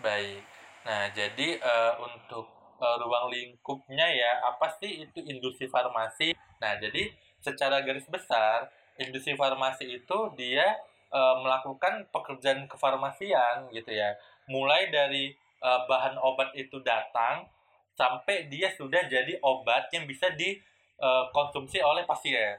Baik. 0.00 0.42
Nah, 0.84 1.08
jadi 1.16 1.60
uh, 1.62 1.96
untuk 2.02 2.50
uh, 2.80 2.96
ruang 3.00 3.32
lingkupnya 3.32 4.08
ya, 4.10 4.44
apa 4.44 4.68
sih 4.80 5.06
itu 5.06 5.20
industri 5.24 5.70
farmasi? 5.70 6.36
Nah, 6.60 6.76
jadi 6.76 7.12
secara 7.40 7.84
garis 7.84 8.08
besar, 8.08 8.68
industri 8.98 9.34
farmasi 9.34 10.02
itu 10.02 10.18
dia 10.38 10.78
e, 11.10 11.20
melakukan 11.42 12.06
pekerjaan 12.14 12.66
kefarmasian 12.70 13.70
gitu 13.74 13.90
ya 13.90 14.14
mulai 14.46 14.90
dari 14.90 15.34
e, 15.58 15.68
bahan 15.90 16.18
obat 16.20 16.54
itu 16.54 16.78
datang 16.82 17.46
sampai 17.94 18.50
dia 18.50 18.70
sudah 18.74 19.06
jadi 19.06 19.38
obat 19.42 19.90
yang 19.94 20.06
bisa 20.06 20.30
dikonsumsi 20.34 21.78
oleh 21.82 22.06
pasien 22.06 22.58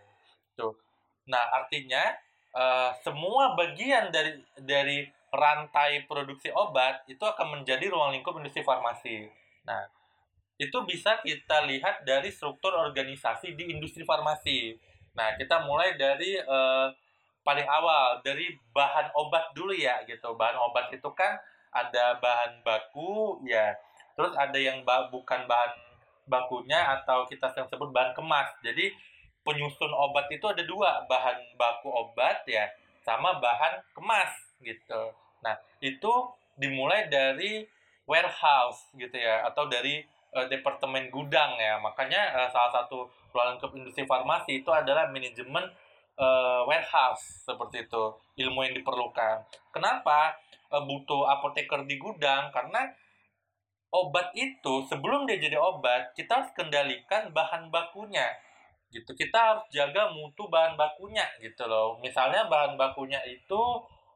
tuh 0.55 0.75
nah 1.27 1.43
artinya 1.55 2.15
e, 2.55 2.65
semua 3.03 3.59
bagian 3.59 4.07
dari 4.15 4.39
dari 4.63 5.03
rantai 5.35 6.07
produksi 6.07 6.47
obat 6.55 7.03
itu 7.11 7.21
akan 7.21 7.59
menjadi 7.59 7.91
ruang 7.91 8.15
lingkup 8.15 8.39
industri 8.39 8.63
farmasi. 8.63 9.27
Nah 9.67 9.83
itu 10.55 10.77
bisa 10.87 11.19
kita 11.19 11.67
lihat 11.67 12.07
dari 12.07 12.31
struktur 12.31 12.71
organisasi 12.71 13.59
di 13.59 13.75
industri 13.75 14.07
farmasi. 14.07 14.71
Nah, 15.15 15.35
kita 15.35 15.63
mulai 15.67 15.99
dari 15.99 16.39
uh, 16.39 16.87
paling 17.43 17.67
awal 17.67 18.23
dari 18.23 18.55
bahan 18.71 19.11
obat 19.15 19.51
dulu 19.51 19.75
ya 19.75 19.99
gitu. 20.07 20.31
Bahan 20.35 20.55
obat 20.55 20.91
itu 20.95 21.07
kan 21.11 21.35
ada 21.75 22.15
bahan 22.23 22.63
baku 22.63 23.43
ya. 23.43 23.75
Terus 24.15 24.31
ada 24.39 24.55
yang 24.55 24.87
ba 24.87 25.11
bukan 25.11 25.43
bahan 25.43 25.71
bakunya 26.25 26.79
atau 27.03 27.27
kita 27.27 27.51
yang 27.51 27.67
sebut 27.67 27.91
bahan 27.91 28.15
kemas. 28.15 28.47
Jadi 28.63 28.95
penyusun 29.45 29.93
obat 29.93 30.25
itu 30.33 30.43
ada 30.49 30.65
dua 30.65 31.05
bahan 31.05 31.37
baku 31.53 31.93
obat 31.93 32.41
ya 32.49 32.65
sama 33.05 33.37
bahan 33.37 33.77
kemas 33.93 34.33
gitu. 34.65 35.13
Nah, 35.45 35.53
itu 35.77 36.13
dimulai 36.57 37.05
dari 37.05 37.61
warehouse 38.09 38.89
gitu 38.97 39.13
ya 39.13 39.45
atau 39.45 39.69
dari 39.69 40.01
uh, 40.33 40.49
departemen 40.49 41.13
gudang 41.13 41.53
ya. 41.61 41.77
Makanya 41.77 42.33
uh, 42.33 42.49
salah 42.49 42.73
satu 42.81 43.05
lingkup 43.35 43.75
industri 43.77 44.07
farmasi 44.07 44.65
itu 44.65 44.71
adalah 44.73 45.11
manajemen 45.11 45.69
uh, 46.17 46.65
warehouse 46.65 47.45
seperti 47.45 47.85
itu, 47.85 48.03
ilmu 48.41 48.65
yang 48.65 48.73
diperlukan. 48.73 49.45
Kenapa 49.69 50.33
uh, 50.73 50.81
butuh 50.81 51.29
apoteker 51.29 51.85
di 51.85 52.01
gudang? 52.01 52.49
Karena 52.49 52.89
obat 53.91 54.31
itu 54.33 54.87
sebelum 54.89 55.27
dia 55.29 55.37
jadi 55.37 55.59
obat, 55.59 56.15
kita 56.17 56.41
harus 56.41 56.51
kendalikan 56.55 57.29
bahan 57.35 57.69
bakunya 57.69 58.25
gitu. 58.95 59.11
Kita 59.11 59.35
harus 59.35 59.65
jaga 59.75 60.07
mutu 60.15 60.47
bahan 60.47 60.79
bakunya 60.79 61.27
gitu 61.43 61.67
loh. 61.67 61.99
Misalnya 61.99 62.47
bahan 62.47 62.79
bakunya 62.79 63.19
itu 63.27 63.61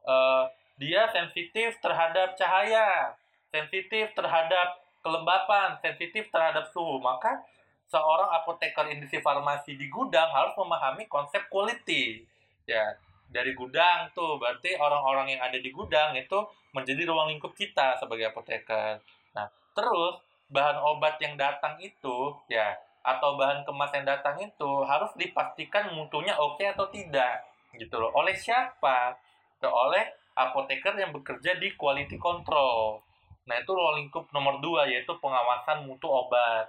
uh, 0.08 0.48
dia 0.80 1.04
sensitif 1.12 1.76
terhadap 1.84 2.32
cahaya 2.40 3.12
sensitif 3.52 4.14
terhadap 4.16 4.80
kelembapan 5.04 5.76
sensitif 5.84 6.32
terhadap 6.32 6.64
suhu. 6.72 6.96
Maka 6.96 7.44
seorang 7.92 8.32
apoteker 8.40 8.88
industri 8.88 9.20
farmasi 9.20 9.76
di 9.76 9.92
gudang 9.92 10.32
harus 10.32 10.56
memahami 10.56 11.04
konsep 11.06 11.44
quality. 11.52 12.24
Ya 12.64 12.96
dari 13.30 13.54
gudang 13.54 14.10
tuh. 14.16 14.40
Berarti 14.40 14.74
orang-orang 14.80 15.38
yang 15.38 15.42
ada 15.44 15.58
di 15.60 15.70
gudang 15.70 16.16
itu 16.18 16.38
menjadi 16.74 17.06
ruang 17.06 17.30
lingkup 17.30 17.54
kita 17.54 17.98
sebagai 18.00 18.34
apoteker. 18.34 18.98
Nah 19.36 19.46
terus 19.76 20.18
bahan 20.50 20.82
obat 20.82 21.16
yang 21.22 21.38
datang 21.38 21.78
itu 21.78 22.34
ya 22.50 22.74
atau 23.00 23.40
bahan 23.40 23.64
kemas 23.64 23.92
yang 23.96 24.04
datang 24.04 24.36
itu 24.40 24.70
harus 24.84 25.08
dipastikan 25.16 25.92
mutunya 25.96 26.36
oke 26.36 26.60
atau 26.60 26.88
tidak 26.92 27.44
gitu 27.76 27.96
loh. 27.96 28.12
Oleh 28.12 28.36
siapa? 28.36 29.16
Oleh 29.64 30.04
apoteker 30.36 30.96
yang 30.96 31.12
bekerja 31.12 31.56
di 31.56 31.72
quality 31.76 32.16
control. 32.20 33.00
Nah 33.48 33.56
itu 33.56 33.70
ruang 33.72 34.00
lingkup 34.00 34.28
nomor 34.32 34.60
dua 34.60 34.84
yaitu 34.88 35.12
pengawasan 35.20 35.88
mutu 35.88 36.06
obat. 36.08 36.68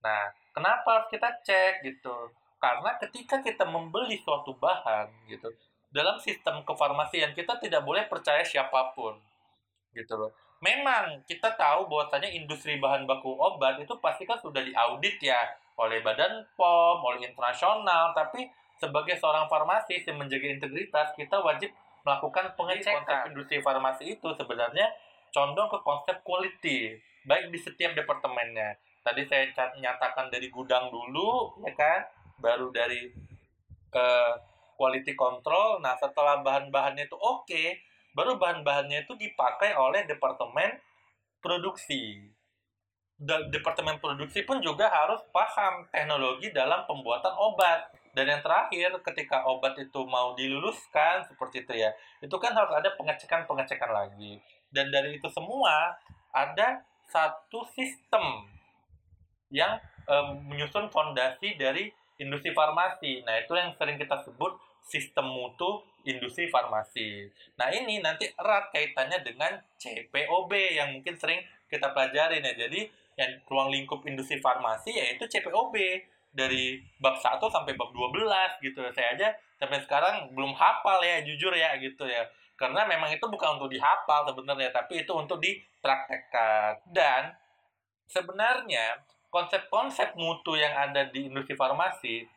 Nah 0.00 0.32
kenapa 0.56 1.00
harus 1.00 1.08
kita 1.12 1.28
cek 1.44 1.84
gitu? 1.84 2.32
Karena 2.56 2.96
ketika 2.96 3.44
kita 3.44 3.68
membeli 3.68 4.16
suatu 4.24 4.56
bahan 4.56 5.12
gitu 5.28 5.52
dalam 5.92 6.20
sistem 6.20 6.60
kefarmasian 6.66 7.32
kita 7.32 7.56
tidak 7.56 7.80
boleh 7.84 8.04
percaya 8.08 8.42
siapa 8.44 8.92
pun 8.96 9.16
gitu 9.96 10.16
loh. 10.16 10.32
Memang 10.64 11.20
kita 11.28 11.52
tahu 11.52 11.84
bahwasanya 11.88 12.32
industri 12.32 12.80
bahan 12.80 13.04
baku 13.04 13.32
obat 13.36 13.76
itu 13.76 13.92
pasti 14.00 14.24
kan 14.24 14.40
sudah 14.40 14.64
diaudit 14.64 15.20
ya 15.20 15.36
oleh 15.76 16.00
Badan 16.00 16.44
POM, 16.56 17.04
oleh 17.04 17.28
internasional, 17.28 18.16
tapi 18.16 18.48
sebagai 18.80 19.16
seorang 19.16 19.48
farmasi 19.48 20.04
yang 20.04 20.20
menjaga 20.20 20.48
integritas, 20.48 21.12
kita 21.16 21.40
wajib 21.40 21.72
melakukan 22.04 22.52
pengecekan. 22.56 23.04
Konsep 23.04 23.28
industri 23.32 23.58
farmasi 23.60 24.04
itu 24.16 24.28
sebenarnya 24.36 24.88
condong 25.32 25.68
ke 25.68 25.78
konsep 25.84 26.16
quality, 26.24 26.96
baik 27.28 27.52
di 27.52 27.58
setiap 27.60 27.92
departemennya. 27.92 28.76
Tadi 29.04 29.22
saya 29.28 29.48
nyatakan 29.76 30.32
dari 30.32 30.48
gudang 30.48 30.88
dulu, 30.88 31.60
ya 31.62 31.72
kan, 31.76 32.00
baru 32.40 32.72
dari 32.72 33.06
uh, 33.92 34.32
quality 34.76 35.12
control. 35.16 35.80
Nah, 35.80 35.96
setelah 35.96 36.40
bahan-bahannya 36.40 37.08
itu 37.08 37.16
oke, 37.16 37.46
okay, 37.46 37.80
baru 38.16 38.40
bahan-bahannya 38.40 39.04
itu 39.04 39.12
dipakai 39.16 39.76
oleh 39.76 40.08
departemen 40.08 40.80
produksi 41.40 42.35
departemen 43.24 43.96
produksi 43.96 44.44
pun 44.44 44.60
juga 44.60 44.92
harus 44.92 45.24
paham 45.32 45.88
teknologi 45.88 46.52
dalam 46.52 46.84
pembuatan 46.84 47.32
obat. 47.32 47.88
Dan 48.16 48.32
yang 48.32 48.40
terakhir, 48.40 48.96
ketika 49.04 49.44
obat 49.44 49.76
itu 49.76 50.00
mau 50.08 50.32
diluluskan 50.32 51.24
seperti 51.28 51.68
itu 51.68 51.84
ya, 51.84 51.92
itu 52.24 52.32
kan 52.40 52.56
harus 52.56 52.72
ada 52.72 52.92
pengecekan-pengecekan 52.96 53.92
lagi. 53.92 54.40
Dan 54.72 54.88
dari 54.88 55.20
itu 55.20 55.28
semua 55.28 55.96
ada 56.32 56.80
satu 57.08 57.64
sistem 57.72 58.48
yang 59.52 59.80
um, 60.08 60.48
menyusun 60.48 60.88
fondasi 60.88 61.60
dari 61.60 61.92
industri 62.20 62.56
farmasi. 62.56 63.20
Nah, 63.24 63.36
itu 63.40 63.52
yang 63.52 63.72
sering 63.76 64.00
kita 64.00 64.16
sebut 64.24 64.56
sistem 64.86 65.28
mutu 65.28 65.84
industri 66.06 66.48
farmasi. 66.48 67.28
Nah, 67.58 67.68
ini 67.74 68.00
nanti 68.00 68.30
erat 68.32 68.70
kaitannya 68.72 69.20
dengan 69.20 69.60
CPOB 69.76 70.52
yang 70.78 70.94
mungkin 70.94 71.18
sering 71.18 71.42
kita 71.66 71.92
pelajarin 71.92 72.46
ya. 72.46 72.54
Jadi, 72.66 72.86
yang 73.16 73.32
ruang 73.48 73.72
lingkup 73.72 74.04
industri 74.04 74.36
farmasi 74.38 74.92
yaitu 74.92 75.24
CPOB 75.24 75.74
dari 76.36 76.84
bab 77.00 77.16
1 77.16 77.40
sampai 77.40 77.72
bab 77.74 77.88
12 77.90 78.12
gitu. 78.60 78.84
Saya 78.92 79.16
aja 79.16 79.28
sampai 79.56 79.80
sekarang 79.80 80.36
belum 80.36 80.52
hafal 80.52 81.00
ya 81.00 81.24
jujur 81.24 81.52
ya 81.56 81.72
gitu 81.80 82.04
ya. 82.04 82.28
Karena 82.60 82.84
memang 82.84 83.08
itu 83.12 83.24
bukan 83.24 83.56
untuk 83.56 83.72
dihafal 83.72 84.28
sebenarnya 84.28 84.68
tapi 84.68 85.00
itu 85.04 85.12
untuk 85.16 85.40
dipraktekkan. 85.40 86.76
Dan 86.92 87.32
sebenarnya 88.12 89.00
konsep-konsep 89.32 90.12
mutu 90.20 90.54
yang 90.56 90.76
ada 90.76 91.08
di 91.08 91.32
industri 91.32 91.56
farmasi 91.56 92.28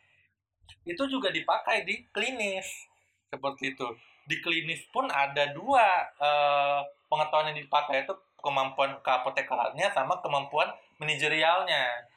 itu 0.87 1.03
juga 1.11 1.29
dipakai 1.29 1.83
di 1.83 2.07
klinis 2.15 2.87
seperti 3.27 3.75
itu. 3.75 3.87
Di 4.23 4.39
klinis 4.39 4.87
pun 4.95 5.11
ada 5.11 5.51
dua 5.51 6.07
uh, 6.21 6.81
pengetahuan 7.11 7.51
yang 7.51 7.59
dipakai 7.59 8.07
itu 8.07 8.13
kemampuan 8.39 8.97
keapotekerannya 9.03 9.87
sama 9.91 10.19
kemampuan 10.23 10.69
manajerialnya. 10.97 12.07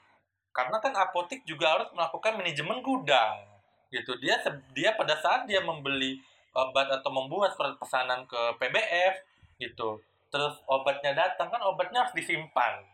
Karena 0.53 0.77
kan 0.79 0.93
apotek 0.93 1.43
juga 1.49 1.79
harus 1.79 1.89
melakukan 1.97 2.37
manajemen 2.37 2.85
gudang. 2.85 3.41
Gitu. 3.89 4.13
Dia 4.21 4.41
dia 4.73 4.97
pada 4.97 5.17
saat 5.21 5.49
dia 5.49 5.61
membeli 5.61 6.21
obat 6.53 6.89
atau 6.93 7.09
membuat 7.13 7.57
surat 7.57 7.77
pesanan 7.81 8.25
ke 8.29 8.41
PBF 8.61 9.15
gitu. 9.57 10.01
Terus 10.33 10.57
obatnya 10.69 11.13
datang 11.17 11.49
kan 11.49 11.61
obatnya 11.65 12.05
harus 12.05 12.17
disimpan. 12.17 12.85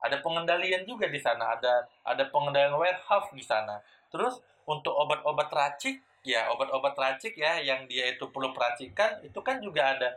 Ada 0.00 0.24
pengendalian 0.24 0.88
juga 0.88 1.06
di 1.12 1.20
sana, 1.20 1.54
ada 1.58 1.86
ada 2.06 2.24
pengendalian 2.32 2.78
warehouse 2.78 3.30
di 3.34 3.44
sana. 3.44 3.78
Terus 4.10 4.40
untuk 4.66 4.94
obat-obat 4.94 5.50
racik 5.50 6.02
ya 6.20 6.52
obat-obat 6.52 6.92
racik 6.96 7.32
ya 7.36 7.56
yang 7.60 7.88
dia 7.88 8.12
itu 8.12 8.28
perlu 8.28 8.52
peracikan 8.52 9.24
itu 9.24 9.40
kan 9.40 9.56
juga 9.60 9.96
ada 9.96 10.08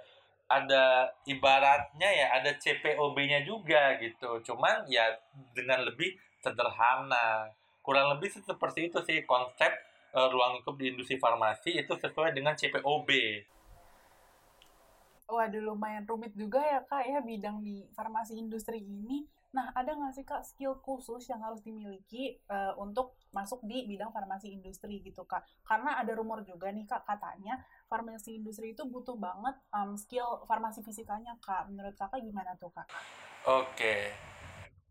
ada 0.48 1.10
ibaratnya 1.26 2.10
ya 2.10 2.28
ada 2.40 2.52
CPOB-nya 2.58 3.48
juga 3.48 3.98
gitu. 4.00 4.42
Cuman 4.44 4.86
ya 4.88 5.08
dengan 5.56 5.84
lebih 5.88 6.16
sederhana. 6.44 7.50
Kurang 7.84 8.16
lebih 8.16 8.32
seperti 8.32 8.92
itu 8.92 9.00
sih 9.04 9.24
konsep 9.28 9.72
uh, 10.16 10.28
ruang 10.32 10.60
lingkup 10.60 10.76
di 10.80 10.92
industri 10.92 11.20
farmasi 11.20 11.84
itu 11.84 11.94
sesuai 11.96 12.32
dengan 12.32 12.56
CPOB. 12.56 13.10
Waduh 15.28 15.64
lumayan 15.64 16.06
rumit 16.06 16.36
juga 16.36 16.62
ya 16.62 16.84
kak 16.84 17.10
ya 17.10 17.20
bidang 17.24 17.64
di 17.64 17.88
farmasi 17.96 18.38
industri 18.38 18.84
ini. 18.84 19.26
Nah, 19.54 19.70
ada 19.78 19.94
nggak 19.94 20.14
sih 20.18 20.26
Kak 20.26 20.42
skill 20.42 20.82
khusus 20.82 21.30
yang 21.30 21.38
harus 21.46 21.62
dimiliki 21.62 22.42
uh, 22.50 22.74
untuk 22.82 23.14
masuk 23.30 23.62
di 23.70 23.86
bidang 23.86 24.10
farmasi 24.10 24.50
industri 24.50 24.98
gitu 25.06 25.30
Kak? 25.30 25.46
Karena 25.62 26.02
ada 26.02 26.10
rumor 26.18 26.42
juga 26.42 26.74
nih 26.74 26.90
Kak, 26.90 27.06
katanya 27.06 27.62
farmasi 27.94 28.42
industri 28.42 28.74
itu 28.74 28.82
butuh 28.90 29.14
banget 29.22 29.54
um, 29.70 29.94
skill 29.94 30.42
farmasi 30.50 30.82
fisikanya 30.82 31.38
Kak. 31.38 31.70
Menurut 31.70 31.94
Kakak 31.94 32.26
gimana 32.26 32.58
tuh 32.58 32.74
Kak? 32.74 32.90
Oke. 33.46 34.10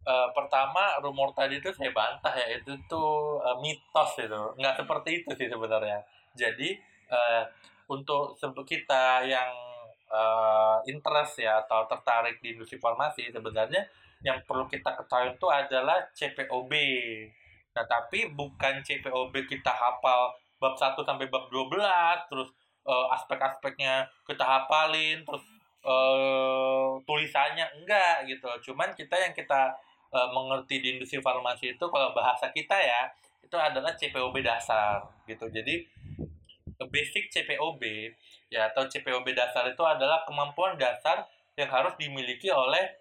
Uh, 0.06 0.30
pertama, 0.34 0.98
rumor 1.02 1.34
tadi 1.34 1.58
itu 1.58 1.70
saya 1.74 1.90
bantah 1.90 2.30
ya, 2.34 2.58
itu 2.58 2.78
tuh 2.86 3.42
uh, 3.42 3.58
mitos 3.58 4.18
itu. 4.22 4.42
Nggak 4.54 4.78
seperti 4.78 5.10
itu 5.22 5.30
sih 5.34 5.50
sebenarnya. 5.50 5.98
Jadi, 6.38 6.78
uh, 7.10 7.42
untuk 7.90 8.38
kita 8.62 9.26
yang 9.26 9.50
uh, 10.12 10.78
interest 10.86 11.42
ya 11.42 11.64
atau 11.66 11.88
tertarik 11.90 12.38
di 12.38 12.54
industri 12.54 12.78
farmasi 12.78 13.32
sebenarnya 13.32 13.82
yang 14.22 14.38
perlu 14.46 14.70
kita 14.70 14.94
ketahui 15.02 15.34
itu 15.34 15.46
adalah 15.50 15.98
CPOB. 16.14 16.72
Nah, 17.74 17.84
tapi 17.88 18.30
bukan 18.30 18.84
CPOB 18.84 19.34
kita 19.50 19.72
hafal 19.72 20.30
bab 20.62 20.78
1 20.78 20.94
sampai 21.02 21.26
bab 21.26 21.50
12, 21.50 22.30
terus 22.30 22.54
uh, 22.86 23.06
aspek-aspeknya 23.14 24.06
kita 24.26 24.42
hafalin, 24.42 25.22
terus 25.22 25.44
uh, 25.86 26.98
tulisannya 27.06 27.66
enggak 27.82 28.26
gitu. 28.30 28.72
Cuman 28.72 28.94
kita 28.94 29.14
yang 29.18 29.34
kita 29.34 29.74
uh, 30.14 30.28
mengerti 30.30 30.78
di 30.82 30.88
industri 30.98 31.18
farmasi 31.22 31.74
itu 31.74 31.84
kalau 31.90 32.14
bahasa 32.14 32.50
kita 32.50 32.74
ya, 32.78 33.10
itu 33.42 33.56
adalah 33.58 33.92
CPOB 33.94 34.40
dasar 34.40 35.02
gitu. 35.28 35.46
Jadi 35.52 35.84
basic 36.88 37.30
CPOB 37.30 37.82
ya 38.50 38.72
atau 38.72 38.88
CPOB 38.90 39.26
dasar 39.36 39.68
itu 39.70 39.82
adalah 39.86 40.26
kemampuan 40.26 40.74
dasar 40.74 41.28
yang 41.54 41.68
harus 41.68 41.94
dimiliki 42.00 42.48
oleh 42.50 42.98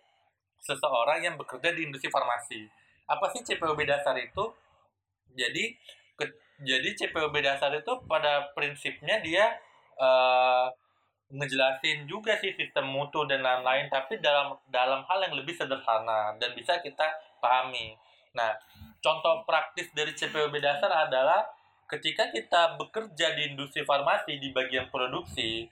seseorang 0.62 1.26
yang 1.26 1.36
bekerja 1.40 1.74
di 1.74 1.90
industri 1.90 2.12
farmasi. 2.12 2.68
Apa 3.10 3.32
sih 3.34 3.42
CPOB 3.42 3.80
dasar 3.88 4.14
itu? 4.20 4.54
Jadi 5.34 5.74
ke, 6.20 6.26
jadi 6.62 6.90
CPOB 6.94 7.34
dasar 7.42 7.72
itu 7.74 7.92
pada 8.06 8.52
prinsipnya 8.54 9.24
dia 9.24 9.56
uh, 10.02 10.68
ngejelasin 11.32 12.10
juga 12.10 12.36
sih 12.42 12.52
sistem 12.58 12.92
mutu 12.92 13.24
dan 13.24 13.40
lain-lain 13.40 13.88
tapi 13.88 14.20
dalam 14.20 14.52
dalam 14.68 15.06
hal 15.08 15.20
yang 15.24 15.36
lebih 15.38 15.56
sederhana 15.56 16.36
dan 16.42 16.52
bisa 16.58 16.82
kita 16.84 17.08
pahami. 17.40 17.96
Nah, 18.36 18.52
contoh 19.00 19.48
praktis 19.48 19.88
dari 19.96 20.12
CPOB 20.12 20.60
dasar 20.60 20.92
adalah 21.08 21.48
ketika 21.88 22.32
kita 22.32 22.76
bekerja 22.80 23.36
di 23.36 23.56
industri 23.56 23.84
farmasi 23.84 24.40
di 24.40 24.52
bagian 24.52 24.88
produksi, 24.92 25.68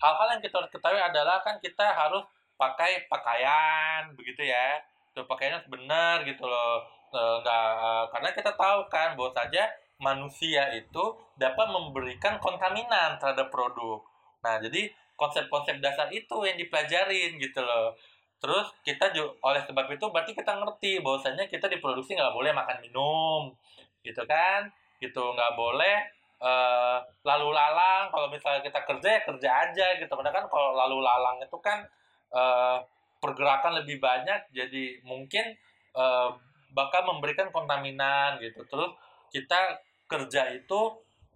hal-hal 0.00 0.36
yang 0.36 0.42
kita 0.44 0.60
harus 0.60 0.72
ketahui 0.72 1.00
adalah 1.00 1.40
kan 1.44 1.56
kita 1.60 1.92
harus 1.92 2.24
pakai 2.56 3.08
pakaian 3.08 4.12
begitu 4.16 4.48
ya. 4.48 4.80
Tuh 5.12 5.28
pakaiannya 5.28 5.68
benar 5.68 6.24
gitu 6.24 6.44
loh. 6.48 6.88
Enggak 7.12 8.08
karena 8.08 8.28
kita 8.32 8.52
tahu 8.56 8.88
kan 8.88 9.12
bahwa 9.12 9.28
saja 9.36 9.68
manusia 10.02 10.66
itu 10.74 11.14
dapat 11.38 11.70
memberikan 11.70 12.42
kontaminan 12.42 13.16
terhadap 13.22 13.48
produk. 13.54 14.02
Nah, 14.42 14.58
jadi 14.58 14.90
konsep-konsep 15.14 15.78
dasar 15.78 16.10
itu 16.10 16.42
yang 16.42 16.58
dipelajarin 16.58 17.38
gitu 17.38 17.62
loh. 17.62 17.94
Terus 18.42 18.74
kita 18.82 19.14
juga 19.14 19.38
oleh 19.46 19.62
sebab 19.62 19.86
itu 19.94 20.02
berarti 20.10 20.34
kita 20.34 20.58
ngerti 20.58 20.98
bahwasanya 20.98 21.46
kita 21.46 21.70
diproduksi 21.70 22.18
nggak 22.18 22.34
boleh 22.34 22.50
makan 22.50 22.82
minum, 22.82 23.54
gitu 24.02 24.26
kan? 24.26 24.66
Gitu 24.98 25.22
nggak 25.22 25.54
boleh 25.54 26.10
uh, 26.42 26.98
lalu 27.22 27.54
lalang. 27.54 28.10
Kalau 28.10 28.26
misalnya 28.26 28.66
kita 28.66 28.82
kerja 28.82 29.08
ya 29.14 29.20
kerja 29.22 29.48
aja 29.70 29.86
gitu. 30.02 30.10
Karena 30.10 30.34
kan 30.34 30.50
kalau 30.50 30.74
lalu 30.74 30.98
lalang 31.06 31.38
itu 31.38 31.58
kan 31.62 31.86
uh, 32.34 32.82
pergerakan 33.22 33.78
lebih 33.78 34.02
banyak, 34.02 34.50
jadi 34.50 34.98
mungkin 35.06 35.54
uh, 35.94 36.34
bakal 36.74 37.06
memberikan 37.06 37.54
kontaminan 37.54 38.42
gitu. 38.42 38.66
Terus 38.66 38.90
kita 39.30 39.78
kerja 40.12 40.52
itu 40.52 40.80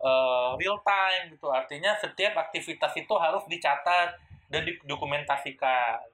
uh, 0.00 0.52
real 0.60 0.76
time 0.84 1.32
gitu. 1.32 1.48
Artinya 1.48 1.96
setiap 1.96 2.36
aktivitas 2.36 2.92
itu 3.00 3.14
harus 3.16 3.44
dicatat 3.48 4.12
dan 4.52 4.62
didokumentasikan. 4.68 6.04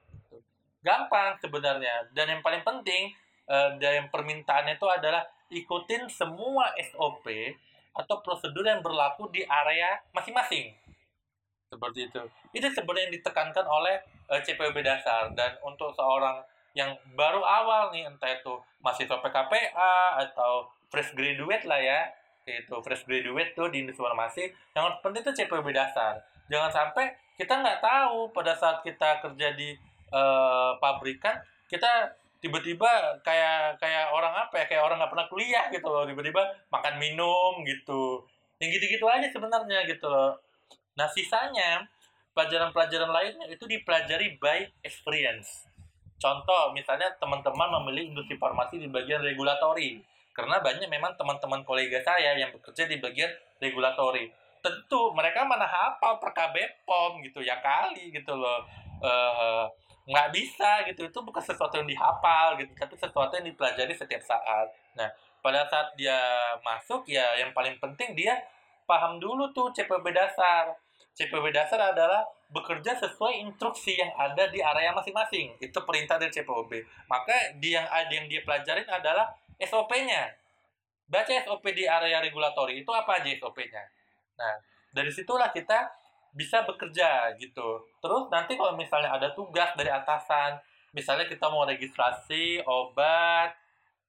Gampang 0.83 1.35
sebenarnya. 1.39 2.07
Dan 2.15 2.37
yang 2.37 2.41
paling 2.43 2.63
penting 2.63 3.11
uh, 3.47 3.75
dari 3.79 3.99
permintaannya 4.07 4.79
itu 4.79 4.87
adalah 4.87 5.23
ikutin 5.51 6.07
semua 6.07 6.71
SOP 6.79 7.27
atau 7.93 8.15
prosedur 8.25 8.65
yang 8.65 8.81
berlaku 8.81 9.29
di 9.29 9.45
area 9.45 10.01
masing-masing. 10.15 10.73
Seperti 11.69 12.09
itu. 12.09 12.21
Itu 12.53 12.67
sebenarnya 12.73 13.09
yang 13.09 13.15
ditekankan 13.21 13.65
oleh 13.65 13.95
uh, 14.31 14.37
eh, 14.37 14.41
CPB 14.43 14.81
dasar. 14.81 15.31
Dan 15.35 15.55
untuk 15.63 15.93
seorang 15.95 16.41
yang 16.73 16.89
baru 17.13 17.45
awal 17.45 17.93
nih 17.93 18.09
entah 18.09 18.33
itu 18.33 18.57
mahasiswa 18.81 19.21
PKPA 19.21 20.25
atau 20.25 20.65
fresh 20.89 21.13
graduate 21.13 21.69
lah 21.69 21.77
ya 21.77 22.01
itu 22.43 22.75
fresh 22.83 23.07
graduate 23.07 23.55
tuh 23.55 23.71
di 23.71 23.87
industri 23.87 24.03
farmasi 24.03 24.43
yang 24.75 24.91
penting 24.99 25.23
itu 25.23 25.31
CPB 25.31 25.71
dasar. 25.71 26.19
Jangan 26.51 26.71
sampai 26.71 27.15
kita 27.39 27.63
nggak 27.63 27.79
tahu 27.79 28.29
pada 28.35 28.51
saat 28.53 28.83
kita 28.83 29.23
kerja 29.23 29.55
di 29.55 29.71
uh, 30.11 30.75
pabrikan 30.77 31.39
kita 31.71 32.11
tiba-tiba 32.43 33.15
kayak 33.23 33.79
kayak 33.79 34.11
orang 34.11 34.35
apa 34.35 34.59
ya 34.59 34.65
kayak 34.67 34.83
orang 34.83 34.99
nggak 34.99 35.11
pernah 35.15 35.27
kuliah 35.31 35.65
gitu 35.71 35.87
loh. 35.87 36.03
Tiba-tiba 36.03 36.43
makan 36.67 36.99
minum 36.99 37.63
gitu. 37.63 38.19
Yang 38.59 38.79
gitu-gitu 38.79 39.05
aja 39.07 39.27
sebenarnya 39.31 39.87
gitu 39.87 40.11
loh. 40.11 40.35
Nah 40.99 41.07
sisanya 41.07 41.87
pelajaran-pelajaran 42.35 43.09
lainnya 43.09 43.47
itu 43.47 43.63
dipelajari 43.63 44.35
by 44.37 44.67
experience. 44.83 45.63
Contoh 46.19 46.75
misalnya 46.75 47.07
teman-teman 47.19 47.79
memilih 47.81 48.15
industri 48.15 48.35
farmasi 48.35 48.79
di 48.79 48.87
bagian 48.91 49.23
regulatori 49.23 50.03
karena 50.33 50.57
banyak 50.59 50.89
memang 50.89 51.13
teman-teman 51.13 51.61
kolega 51.61 52.01
saya 52.01 52.33
yang 52.33 52.49
bekerja 52.49 52.89
di 52.89 52.97
bagian 52.97 53.29
regulatori. 53.61 54.33
Tentu 54.65 55.13
mereka 55.13 55.45
mana 55.45 55.69
hafal 55.69 56.17
per 56.17 56.33
KBPOM 56.33 57.21
gitu 57.21 57.45
ya 57.45 57.61
kali 57.61 58.09
gitu 58.09 58.33
loh. 58.33 58.65
Uh, 58.97 59.69
nggak 60.09 60.33
bisa 60.33 60.81
gitu. 60.89 61.05
Itu 61.05 61.21
bukan 61.21 61.39
sesuatu 61.39 61.77
yang 61.77 61.85
dihafal 61.85 62.57
gitu 62.57 62.73
tapi 62.73 62.97
sesuatu 62.97 63.31
yang 63.37 63.45
dipelajari 63.45 63.93
setiap 63.93 64.25
saat. 64.25 64.73
Nah 64.97 65.07
pada 65.45 65.69
saat 65.69 65.93
dia 65.93 66.17
masuk 66.65 67.05
ya 67.05 67.37
yang 67.37 67.53
paling 67.53 67.77
penting 67.77 68.17
dia 68.17 68.33
paham 68.89 69.21
dulu 69.21 69.53
tuh 69.53 69.69
CPB 69.69 70.09
dasar. 70.17 70.73
CPB 71.13 71.53
dasar 71.53 71.93
adalah 71.93 72.25
bekerja 72.49 72.97
sesuai 72.97 73.45
instruksi 73.45 73.93
yang 73.93 74.09
ada 74.17 74.49
di 74.49 74.57
area 74.65 74.89
masing-masing. 74.97 75.61
Itu 75.61 75.85
perintah 75.85 76.17
dari 76.17 76.33
CPB 76.33 76.81
maka 77.05 77.53
dia 77.61 77.85
yang 77.85 77.87
ada 77.91 78.09
yang 78.09 78.25
dia 78.25 78.41
pelajarin 78.41 78.89
adalah 78.89 79.29
SOP-nya 79.61 80.33
baca 81.09 81.31
SOP 81.45 81.65
di 81.75 81.83
area 81.85 82.23
regulatori 82.23 82.81
itu 82.81 82.91
apa 82.93 83.21
aja 83.21 83.29
SOP-nya 83.37 83.83
nah 84.37 84.55
dari 84.93 85.09
situlah 85.09 85.49
kita 85.49 85.89
bisa 86.33 86.65
bekerja 86.65 87.33
gitu. 87.37 87.85
Terus 88.01 88.27
nanti 88.33 88.57
kalau 88.57 88.73
misalnya 88.73 89.13
ada 89.13 89.29
tugas 89.37 89.69
dari 89.77 89.93
atasan, 89.93 90.57
misalnya 90.91 91.29
kita 91.29 91.45
mau 91.47 91.63
registrasi 91.63 92.65
obat, 92.65 93.53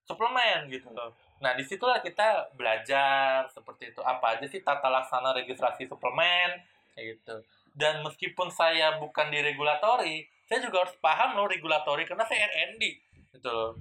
suplemen 0.09 0.73
gitu 0.73 0.89
loh. 0.93 1.13
Nah, 1.45 1.53
di 1.53 1.61
situlah 1.65 2.01
kita 2.01 2.57
belajar 2.57 3.45
seperti 3.53 3.93
itu. 3.93 4.01
Apa 4.01 4.41
aja 4.41 4.47
sih 4.49 4.65
tata 4.65 4.89
laksana 4.89 5.37
registrasi 5.37 5.85
suplemen, 5.85 6.65
gitu. 6.97 7.45
Dan 7.77 8.01
meskipun 8.01 8.49
saya 8.49 8.97
bukan 8.97 9.29
di 9.29 9.45
regulatori, 9.45 10.25
saya 10.49 10.65
juga 10.65 10.89
harus 10.89 10.97
paham 11.05 11.37
loh 11.37 11.45
regulatori 11.45 12.09
karena 12.09 12.25
saya 12.25 12.49
RND 12.49 12.83
gitu 13.37 13.49
loh. 13.53 13.77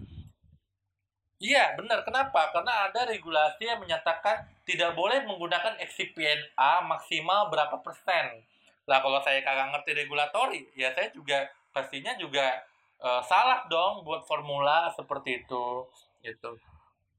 Iya, 1.44 1.76
benar. 1.76 2.08
Kenapa? 2.08 2.56
Karena 2.56 2.88
ada 2.88 3.04
regulasi 3.04 3.68
yang 3.68 3.84
menyatakan 3.84 4.48
tidak 4.64 4.96
boleh 4.96 5.28
menggunakan 5.28 5.76
excipient 5.84 6.40
A 6.56 6.80
maksimal 6.80 7.52
berapa 7.52 7.84
persen. 7.84 8.40
Lah 8.88 9.04
kalau 9.04 9.20
saya 9.20 9.44
kagak 9.44 9.76
ngerti 9.76 9.92
regulatori, 9.92 10.64
ya 10.72 10.96
saya 10.96 11.12
juga 11.12 11.44
pastinya 11.76 12.16
juga 12.16 12.64
uh, 13.04 13.20
salah 13.28 13.68
dong 13.68 14.08
buat 14.08 14.24
formula 14.24 14.88
seperti 14.96 15.44
itu. 15.44 15.84
Gitu. 16.24 16.56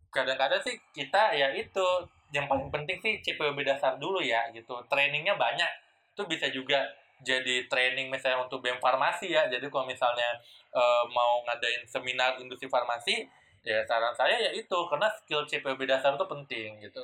Kadang-kadang 0.08 0.64
sih 0.64 0.80
kita 0.96 1.36
ya 1.36 1.52
itu 1.52 1.84
yang 2.32 2.48
paling 2.48 2.72
penting 2.72 2.96
sih 3.04 3.20
CPOB 3.20 3.60
dasar 3.60 4.00
dulu 4.00 4.24
ya 4.24 4.48
gitu. 4.56 4.80
Trainingnya 4.88 5.36
banyak. 5.36 5.68
Itu 6.16 6.24
bisa 6.24 6.48
juga 6.48 6.80
jadi 7.20 7.68
training 7.68 8.08
misalnya 8.08 8.40
untuk 8.40 8.64
BEM 8.64 8.80
farmasi 8.80 9.36
ya. 9.36 9.44
Jadi 9.52 9.68
kalau 9.68 9.84
misalnya 9.84 10.40
uh, 10.72 11.04
mau 11.12 11.44
ngadain 11.44 11.84
seminar 11.84 12.40
industri 12.40 12.72
farmasi, 12.72 13.28
ya 13.64 13.80
saran 13.88 14.12
saya 14.12 14.36
ya 14.36 14.50
itu 14.52 14.78
karena 14.92 15.08
skill 15.08 15.48
CPB 15.48 15.88
dasar 15.88 16.12
itu 16.14 16.26
penting 16.28 16.84
gitu. 16.84 17.00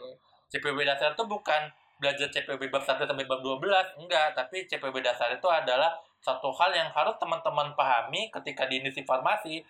CPB 0.52 0.84
dasar 0.84 1.16
itu 1.16 1.24
bukan 1.24 1.72
belajar 1.96 2.28
CPB 2.28 2.68
bab 2.68 2.84
1 2.84 3.00
sampai 3.00 3.24
bab 3.24 3.40
12 3.40 4.00
enggak 4.00 4.36
tapi 4.36 4.68
CPB 4.68 5.00
dasar 5.00 5.32
itu 5.32 5.48
adalah 5.48 5.96
satu 6.20 6.52
hal 6.52 6.72
yang 6.76 6.92
harus 6.92 7.16
teman-teman 7.16 7.72
pahami 7.72 8.28
ketika 8.28 8.68
di 8.68 8.84
industri 8.84 9.08
farmasi. 9.08 9.64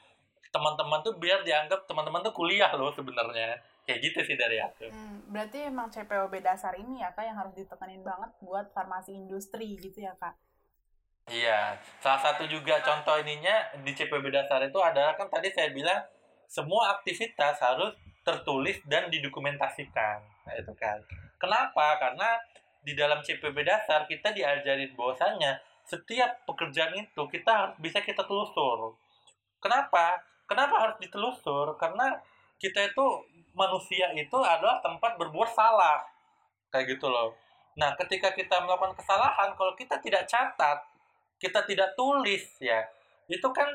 Teman-teman 0.50 0.98
tuh 1.06 1.14
biar 1.14 1.46
dianggap 1.46 1.86
teman-teman 1.86 2.26
tuh 2.26 2.34
kuliah 2.34 2.74
loh 2.74 2.90
sebenarnya. 2.90 3.54
Kayak 3.86 4.10
gitu 4.10 4.34
sih 4.34 4.34
dari 4.34 4.58
aku. 4.58 4.90
Hmm, 4.90 5.30
berarti 5.30 5.70
emang 5.70 5.86
CPOB 5.94 6.42
dasar 6.42 6.74
ini 6.74 6.98
ya 6.98 7.14
kak 7.14 7.22
yang 7.22 7.38
harus 7.38 7.54
ditekenin 7.54 8.02
banget 8.02 8.34
buat 8.42 8.66
farmasi 8.74 9.14
industri 9.14 9.78
gitu 9.78 10.02
ya 10.02 10.10
kak? 10.18 10.34
Iya, 11.30 11.78
salah 12.02 12.18
satu 12.18 12.50
juga 12.50 12.82
contoh 12.82 13.14
ininya 13.22 13.78
di 13.86 13.94
CPB 13.94 14.34
dasar 14.34 14.58
itu 14.66 14.78
adalah 14.82 15.14
kan 15.14 15.30
tadi 15.30 15.54
saya 15.54 15.70
bilang 15.70 16.02
semua 16.50 16.98
aktivitas 16.98 17.62
harus 17.62 17.94
tertulis 18.26 18.82
dan 18.90 19.06
didokumentasikan. 19.06 20.18
Nah, 20.18 20.54
itu 20.58 20.74
kan. 20.74 20.98
Kenapa? 21.38 21.96
Karena 22.02 22.36
di 22.82 22.98
dalam 22.98 23.22
CPB 23.22 23.62
dasar 23.62 24.10
kita 24.10 24.34
diajarin 24.34 24.90
bahwasanya 24.98 25.62
setiap 25.86 26.42
pekerjaan 26.50 26.98
itu 26.98 27.22
kita 27.30 27.50
harus 27.50 27.76
bisa 27.78 28.02
kita 28.02 28.26
telusur. 28.26 28.98
Kenapa? 29.62 30.18
Kenapa 30.50 30.74
harus 30.82 30.96
ditelusur? 30.98 31.78
Karena 31.78 32.18
kita 32.58 32.90
itu 32.90 33.06
manusia 33.54 34.10
itu 34.18 34.38
adalah 34.42 34.82
tempat 34.82 35.14
berbuat 35.22 35.54
salah. 35.54 36.02
Kayak 36.74 36.98
gitu 36.98 37.06
loh. 37.06 37.38
Nah, 37.78 37.94
ketika 37.94 38.34
kita 38.34 38.58
melakukan 38.66 38.98
kesalahan, 38.98 39.54
kalau 39.54 39.78
kita 39.78 40.02
tidak 40.02 40.26
catat, 40.26 40.82
kita 41.38 41.62
tidak 41.64 41.94
tulis 41.94 42.42
ya, 42.58 42.82
itu 43.30 43.46
kan 43.54 43.70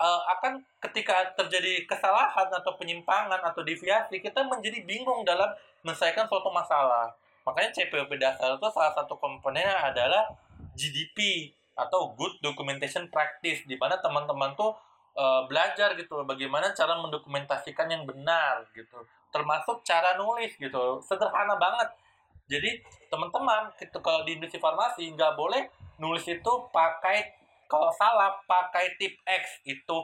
uh, 0.00 0.20
akan 0.38 0.64
ketika 0.88 1.36
terjadi 1.36 1.84
kesalahan 1.84 2.48
atau 2.48 2.74
penyimpangan 2.80 3.38
atau 3.44 3.60
deviasi 3.60 4.24
kita 4.24 4.40
menjadi 4.48 4.80
bingung 4.88 5.22
dalam 5.28 5.52
menyelesaikan 5.84 6.24
suatu 6.24 6.48
masalah. 6.48 7.12
Makanya 7.44 7.70
CPOP 7.76 8.16
dasar 8.16 8.56
itu 8.56 8.68
salah 8.72 8.92
satu 8.96 9.20
komponennya 9.20 9.92
adalah 9.92 10.24
GDP 10.72 11.50
atau 11.76 12.12
Good 12.16 12.40
Documentation 12.40 13.08
Practice 13.12 13.64
di 13.68 13.76
mana 13.76 14.00
teman-teman 14.00 14.56
tuh 14.56 14.72
uh, 15.16 15.44
belajar 15.48 15.96
gitu 15.96 16.24
bagaimana 16.24 16.72
cara 16.72 16.96
mendokumentasikan 17.00 17.88
yang 17.88 18.04
benar 18.08 18.64
gitu. 18.72 19.04
Termasuk 19.32 19.84
cara 19.84 20.16
nulis 20.16 20.56
gitu. 20.56 21.00
Sederhana 21.04 21.56
banget. 21.56 21.88
Jadi 22.50 22.82
teman-teman 23.06 23.70
kalau 24.02 24.26
di 24.26 24.36
industri 24.36 24.58
farmasi 24.58 25.06
nggak 25.14 25.38
boleh 25.38 25.70
nulis 26.02 26.26
itu 26.26 26.52
pakai 26.74 27.30
kalau 27.70 27.94
salah 27.94 28.34
pakai 28.44 28.98
tip 28.98 29.14
X 29.22 29.62
itu 29.62 29.96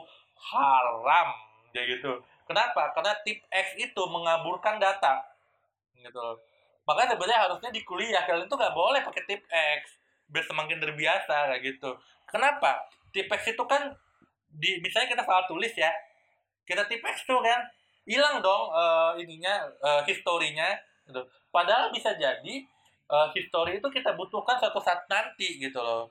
haram. 0.55 1.29
Ya 1.75 1.83
gitu. 1.83 2.23
Kenapa? 2.47 2.95
Karena 2.95 3.11
tip 3.27 3.43
X 3.51 3.75
itu 3.75 4.01
mengaburkan 4.07 4.79
data. 4.79 5.19
Gitu 5.99 6.27
makanya 6.87 7.13
sebenarnya 7.13 7.39
harusnya 7.43 7.69
di 7.75 7.83
kuliah 7.83 8.23
kalian 8.23 8.47
tuh 8.47 8.55
nggak 8.55 8.71
boleh 8.71 9.03
pakai 9.03 9.23
tip 9.27 9.43
X 9.51 9.99
biar 10.31 10.43
semakin 10.47 10.79
terbiasa 10.79 11.51
kayak 11.51 11.61
gitu. 11.67 11.91
Kenapa? 12.31 12.87
Tip 13.11 13.27
X 13.27 13.51
itu 13.51 13.63
kan 13.67 13.91
di 14.47 14.79
misalnya 14.79 15.11
kita 15.11 15.23
salah 15.27 15.43
tulis 15.45 15.75
ya 15.75 15.91
kita 16.63 16.87
tip 16.87 17.03
X 17.03 17.27
tuh 17.27 17.43
kan 17.43 17.67
hilang 18.07 18.39
dong 18.39 18.71
uh, 18.71 19.11
ininya 19.19 19.67
uh, 19.83 20.01
historinya 20.07 20.71
gitu. 21.03 21.19
padahal 21.51 21.91
bisa 21.91 22.15
jadi 22.15 22.55
uh, 23.11 23.27
history 23.35 23.83
itu 23.83 23.87
kita 23.91 24.15
butuhkan 24.15 24.55
suatu 24.55 24.79
saat 24.79 25.03
nanti 25.11 25.59
gitu 25.59 25.79
loh 25.79 26.07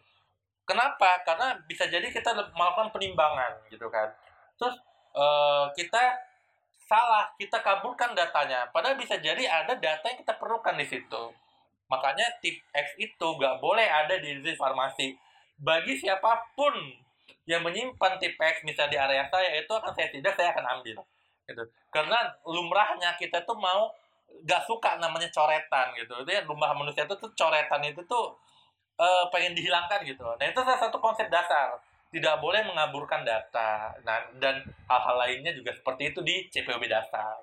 kenapa? 0.66 1.22
Karena 1.22 1.54
bisa 1.64 1.86
jadi 1.86 2.04
kita 2.10 2.34
melakukan 2.52 2.90
penimbangan 2.92 3.56
gitu 3.70 3.86
kan. 3.88 4.10
Terus 4.58 4.76
uh, 5.14 5.70
kita 5.72 6.18
salah 6.86 7.30
kita 7.38 7.62
kabulkan 7.62 8.12
datanya. 8.12 8.68
Padahal 8.74 8.98
bisa 8.98 9.16
jadi 9.18 9.46
ada 9.46 9.78
data 9.78 10.04
yang 10.06 10.18
kita 10.20 10.34
perlukan 10.36 10.74
di 10.76 10.86
situ. 10.86 11.22
Makanya 11.86 12.26
tip 12.42 12.58
X 12.74 12.98
itu 12.98 13.26
nggak 13.38 13.62
boleh 13.62 13.86
ada 13.86 14.18
di 14.18 14.42
farmasi. 14.58 15.14
Bagi 15.56 15.96
siapa 15.96 16.52
pun 16.52 16.74
yang 17.46 17.62
menyimpan 17.62 18.18
tip 18.18 18.34
X 18.34 18.66
misalnya 18.66 18.90
di 18.90 18.98
area 18.98 19.24
saya 19.30 19.54
itu 19.54 19.70
akan 19.70 19.94
saya 19.94 20.10
tidak 20.10 20.34
saya 20.34 20.50
akan 20.50 20.66
ambil 20.78 20.98
gitu. 21.46 21.62
Karena 21.94 22.18
lumrahnya 22.42 23.14
kita 23.14 23.46
tuh 23.46 23.54
mau 23.54 23.94
gak 24.42 24.66
suka 24.66 24.98
namanya 24.98 25.30
coretan 25.30 25.94
gitu. 25.94 26.12
Itu 26.26 26.30
lumrah 26.50 26.74
manusia 26.74 27.06
itu 27.06 27.14
tuh 27.14 27.30
coretan 27.38 27.82
itu 27.86 28.02
tuh 28.10 28.34
uh, 28.96 29.24
pengen 29.32 29.56
dihilangkan 29.56 30.02
gitu 30.04 30.24
nah 30.24 30.46
itu 30.46 30.60
salah 30.60 30.80
satu 30.80 30.98
konsep 30.98 31.28
dasar 31.28 31.76
tidak 32.14 32.38
boleh 32.38 32.62
mengaburkan 32.64 33.26
data 33.26 33.92
nah, 34.06 34.24
dan 34.38 34.62
hal-hal 34.86 35.16
lainnya 35.20 35.52
juga 35.52 35.74
seperti 35.74 36.14
itu 36.14 36.20
di 36.22 36.36
CPOB 36.48 36.86
dasar. 36.86 37.42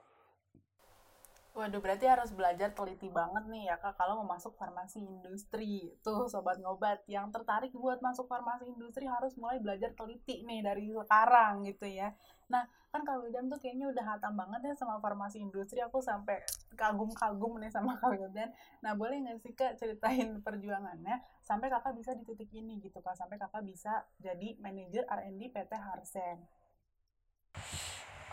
Waduh, 1.54 1.86
berarti 1.86 2.10
harus 2.10 2.34
belajar 2.34 2.74
teliti 2.74 3.14
banget 3.14 3.46
nih 3.46 3.70
ya 3.70 3.78
kak 3.78 3.94
kalau 3.94 4.26
mau 4.26 4.34
masuk 4.34 4.58
farmasi 4.58 5.06
industri. 5.06 5.94
Tuh 6.02 6.26
sobat 6.26 6.58
ngobat 6.58 7.06
yang 7.06 7.30
tertarik 7.30 7.70
buat 7.78 8.02
masuk 8.02 8.26
farmasi 8.26 8.74
industri 8.74 9.06
harus 9.06 9.38
mulai 9.38 9.62
belajar 9.62 9.94
teliti 9.94 10.42
nih 10.50 10.66
dari 10.66 10.90
sekarang 10.90 11.62
gitu 11.70 11.86
ya. 11.86 12.10
Nah, 12.54 12.64
kan 12.94 13.02
Kak 13.02 13.18
Wildan 13.26 13.50
tuh 13.50 13.58
kayaknya 13.58 13.90
udah 13.90 14.06
hatam 14.06 14.38
banget 14.38 14.62
ya 14.70 14.74
sama 14.78 15.02
farmasi 15.02 15.42
industri. 15.42 15.82
Aku 15.82 15.98
sampai 15.98 16.38
kagum-kagum 16.78 17.58
nih 17.58 17.74
sama 17.74 17.98
Kak 17.98 18.14
Wildan. 18.14 18.54
Nah, 18.86 18.94
boleh 18.94 19.18
nggak 19.26 19.42
sih 19.42 19.58
Kak 19.58 19.82
ceritain 19.82 20.38
perjuangannya 20.46 21.18
sampai 21.42 21.74
kakak 21.74 21.98
bisa 21.98 22.14
di 22.14 22.22
titik 22.22 22.54
ini 22.54 22.78
gitu 22.78 23.02
Kak. 23.02 23.18
Sampai 23.18 23.42
kakak 23.42 23.66
bisa 23.66 24.06
jadi 24.22 24.54
manajer 24.62 25.10
R&D 25.10 25.50
PT 25.50 25.74
Harsen 25.74 26.46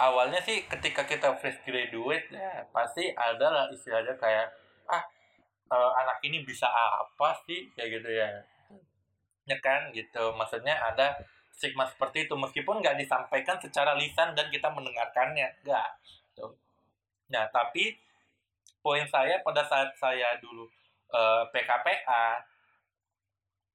awalnya 0.00 0.40
sih 0.40 0.64
ketika 0.64 1.04
kita 1.04 1.36
fresh 1.36 1.60
graduate 1.68 2.32
ya 2.32 2.64
pasti 2.72 3.12
ada 3.12 3.52
lah 3.52 3.64
istilahnya 3.68 4.16
kayak 4.16 4.48
ah 4.88 5.04
uh, 5.68 5.90
anak 6.00 6.24
ini 6.24 6.40
bisa 6.40 6.66
apa 6.72 7.36
sih 7.44 7.68
kayak 7.76 8.00
gitu 8.00 8.08
ya 8.08 8.28
ya 9.44 9.56
kan 9.60 9.92
gitu 9.92 10.32
maksudnya 10.32 10.72
ada 10.80 11.20
stigma 11.60 11.84
seperti 11.84 12.24
itu 12.24 12.32
meskipun 12.32 12.80
nggak 12.80 12.96
disampaikan 12.96 13.60
secara 13.60 13.92
lisan 14.00 14.32
dan 14.32 14.48
kita 14.48 14.72
mendengarkannya 14.72 15.44
nggak 15.60 15.88
gitu. 16.32 16.56
nah 17.28 17.44
tapi 17.52 18.00
poin 18.80 19.04
saya 19.12 19.44
pada 19.44 19.60
saat 19.68 19.92
saya 20.00 20.40
dulu 20.40 20.64
eh, 21.12 21.44
PKPA 21.52 22.40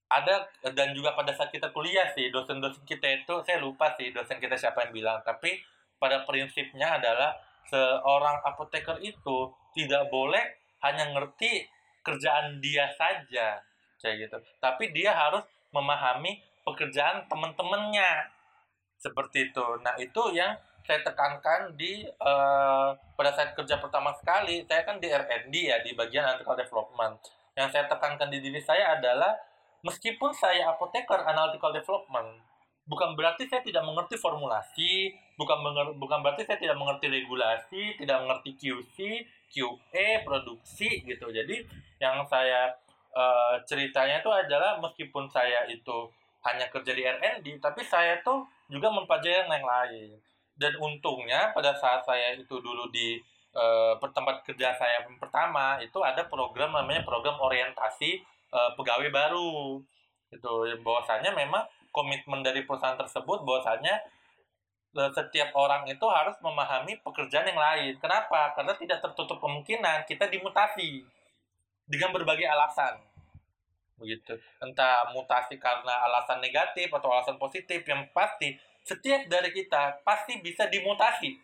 ada 0.10 0.50
dan 0.74 0.98
juga 0.98 1.14
pada 1.14 1.30
saat 1.38 1.54
kita 1.54 1.70
kuliah 1.70 2.10
sih 2.18 2.34
dosen-dosen 2.34 2.82
kita 2.90 3.22
itu 3.22 3.34
saya 3.46 3.62
lupa 3.62 3.94
sih 3.94 4.10
dosen 4.10 4.42
kita 4.42 4.58
siapa 4.58 4.90
yang 4.90 4.94
bilang 4.94 5.18
tapi 5.22 5.62
pada 6.02 6.26
prinsipnya 6.26 6.98
adalah 6.98 7.38
seorang 7.70 8.42
apoteker 8.46 8.98
itu 9.02 9.54
tidak 9.78 10.10
boleh 10.10 10.42
hanya 10.86 11.10
ngerti 11.14 11.66
kerjaan 12.06 12.62
dia 12.62 12.90
saja 12.98 13.62
kayak 13.98 14.30
gitu 14.30 14.38
tapi 14.62 14.94
dia 14.94 15.14
harus 15.14 15.42
memahami 15.74 16.38
pekerjaan 16.66 17.30
teman-temannya 17.30 18.28
seperti 18.98 19.54
itu. 19.54 19.66
Nah 19.86 19.94
itu 20.02 20.34
yang 20.34 20.58
saya 20.86 21.02
tekankan 21.02 21.74
di 21.78 22.06
uh, 22.22 22.94
pada 23.18 23.32
saat 23.34 23.58
kerja 23.58 23.82
pertama 23.82 24.14
sekali 24.14 24.62
saya 24.70 24.86
kan 24.86 25.02
di 25.02 25.10
R&D 25.10 25.54
ya 25.54 25.82
di 25.82 25.94
bagian 25.94 26.26
analytical 26.26 26.58
development. 26.58 27.16
Yang 27.56 27.78
saya 27.78 27.86
tekankan 27.88 28.30
di 28.34 28.42
diri 28.42 28.62
saya 28.62 28.98
adalah 28.98 29.34
meskipun 29.86 30.34
saya 30.34 30.74
apoteker 30.74 31.22
analytical 31.24 31.72
development 31.72 32.44
bukan 32.86 33.18
berarti 33.18 33.50
saya 33.50 33.66
tidak 33.66 33.82
mengerti 33.82 34.16
formulasi, 34.16 35.10
bukan 35.36 35.58
bukan 35.98 36.20
berarti 36.22 36.46
saya 36.46 36.62
tidak 36.62 36.78
mengerti 36.78 37.10
regulasi, 37.10 37.98
tidak 37.98 38.18
mengerti 38.22 38.54
QC, 38.56 38.98
QE, 39.50 40.08
produksi 40.22 41.02
gitu. 41.02 41.28
Jadi 41.34 41.66
yang 41.98 42.22
saya 42.30 42.70
uh, 43.14 43.58
ceritanya 43.66 44.22
itu 44.22 44.30
adalah 44.30 44.78
meskipun 44.78 45.26
saya 45.34 45.66
itu 45.66 46.10
hanya 46.46 46.70
kerja 46.70 46.94
di 46.94 47.02
R&D, 47.02 47.58
tapi 47.58 47.82
saya 47.82 48.22
tuh 48.22 48.46
juga 48.70 48.94
mempelajari 48.94 49.50
yang 49.50 49.66
lain. 49.66 50.10
Dan 50.56 50.78
untungnya 50.80 51.52
pada 51.52 51.76
saat 51.76 52.06
saya 52.08 52.32
itu 52.38 52.62
dulu 52.62 52.88
di 52.94 53.20
uh, 53.58 53.98
tempat 54.00 54.46
kerja 54.48 54.72
saya 54.72 55.04
pertama 55.20 55.76
itu 55.84 56.00
ada 56.00 56.24
program 56.32 56.72
namanya 56.72 57.04
program 57.04 57.36
orientasi 57.42 58.24
uh, 58.56 58.72
pegawai 58.78 59.12
baru. 59.12 59.84
Itu 60.32 60.64
bahwasanya 60.80 61.36
memang 61.36 61.66
komitmen 61.96 62.44
dari 62.44 62.68
perusahaan 62.68 63.00
tersebut 63.00 63.48
bahwasanya 63.48 64.04
e, 64.92 65.02
setiap 65.16 65.56
orang 65.56 65.88
itu 65.88 66.04
harus 66.12 66.36
memahami 66.44 67.00
pekerjaan 67.00 67.48
yang 67.48 67.56
lain. 67.56 67.96
Kenapa? 68.04 68.52
Karena 68.52 68.76
tidak 68.76 69.00
tertutup 69.00 69.40
kemungkinan 69.40 70.04
kita 70.04 70.28
dimutasi 70.28 71.08
dengan 71.88 72.12
berbagai 72.12 72.44
alasan. 72.52 73.00
Begitu. 73.96 74.36
Entah 74.60 75.08
mutasi 75.16 75.56
karena 75.56 76.04
alasan 76.08 76.44
negatif 76.44 76.92
atau 76.92 77.10
alasan 77.12 77.40
positif 77.40 77.82
yang 77.88 78.04
pasti 78.12 78.56
setiap 78.86 79.26
dari 79.32 79.50
kita 79.50 80.04
pasti 80.06 80.40
bisa 80.44 80.68
dimutasi. 80.68 81.36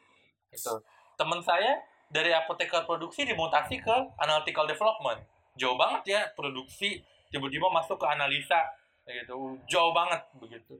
Itu. 0.52 0.84
Teman 1.16 1.40
saya 1.42 1.80
dari 2.12 2.36
apoteker 2.36 2.84
produksi 2.84 3.24
dimutasi 3.24 3.80
ke 3.80 3.96
analytical 4.20 4.68
development. 4.68 5.24
Jauh 5.56 5.80
banget 5.80 6.04
ya 6.08 6.22
produksi 6.36 7.00
tiba-tiba 7.32 7.72
masuk 7.72 7.96
ke 7.96 8.08
analisa 8.08 8.60
gitu 9.08 9.58
jauh 9.66 9.92
banget 9.92 10.22
begitu 10.38 10.78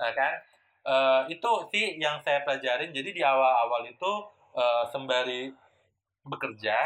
nah, 0.00 0.10
kan 0.14 0.34
uh, 0.86 1.22
itu 1.28 1.50
sih 1.74 2.00
yang 2.00 2.18
saya 2.24 2.42
pelajarin 2.42 2.90
jadi 2.90 3.10
di 3.12 3.22
awal-awal 3.22 3.86
itu 3.86 4.12
uh, 4.56 4.84
sembari 4.88 5.52
bekerja 6.26 6.78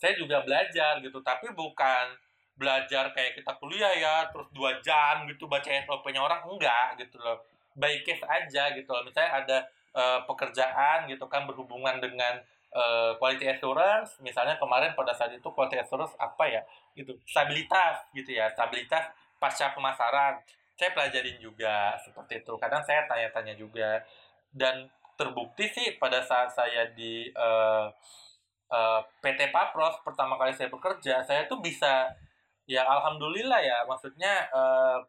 saya 0.00 0.12
juga 0.16 0.40
belajar 0.46 1.00
gitu 1.04 1.20
tapi 1.20 1.52
bukan 1.52 2.16
belajar 2.60 3.08
kayak 3.16 3.40
kita 3.40 3.56
kuliah 3.56 3.88
ya 3.96 4.28
terus 4.28 4.44
dua 4.52 4.76
jam 4.84 5.24
gitu 5.24 5.48
baca 5.48 5.64
SOP-nya 5.64 6.20
orang 6.20 6.44
enggak 6.44 7.00
gitu 7.00 7.16
loh. 7.16 7.40
By 7.72 8.04
case 8.04 8.20
aja 8.28 8.76
gitu 8.76 8.92
loh. 8.92 9.00
Misalnya 9.08 9.32
ada 9.40 9.58
uh, 9.96 10.20
pekerjaan 10.28 11.08
gitu 11.08 11.24
kan 11.24 11.48
berhubungan 11.48 11.96
dengan 12.04 12.36
uh, 12.76 13.16
quality 13.16 13.48
assurance 13.48 14.20
misalnya 14.20 14.60
kemarin 14.60 14.92
pada 14.92 15.16
saat 15.16 15.32
itu 15.32 15.48
quality 15.48 15.80
assurance 15.80 16.12
apa 16.20 16.44
ya? 16.44 16.60
Itu 16.92 17.16
stabilitas 17.24 18.04
gitu 18.12 18.36
ya 18.36 18.52
stabilitas 18.52 19.08
pasca 19.40 19.72
pemasaran. 19.72 20.44
Saya 20.76 20.92
pelajarin 20.92 21.40
juga 21.40 21.96
seperti 22.04 22.44
itu 22.44 22.52
kadang 22.60 22.84
saya 22.84 23.08
tanya-tanya 23.08 23.56
juga. 23.56 24.04
Dan 24.52 24.92
terbukti 25.16 25.64
sih 25.72 25.96
pada 25.96 26.20
saat 26.20 26.52
saya 26.52 26.92
di 26.92 27.28
uh, 27.32 27.88
uh, 28.72 29.00
PT 29.20 29.52
Papros 29.52 30.00
pertama 30.00 30.38
kali 30.40 30.54
saya 30.54 30.72
bekerja 30.72 31.20
saya 31.26 31.44
tuh 31.44 31.60
bisa 31.60 32.08
ya 32.70 32.86
alhamdulillah 32.86 33.58
ya. 33.58 33.82
Maksudnya 33.90 34.46
uh, 34.54 35.02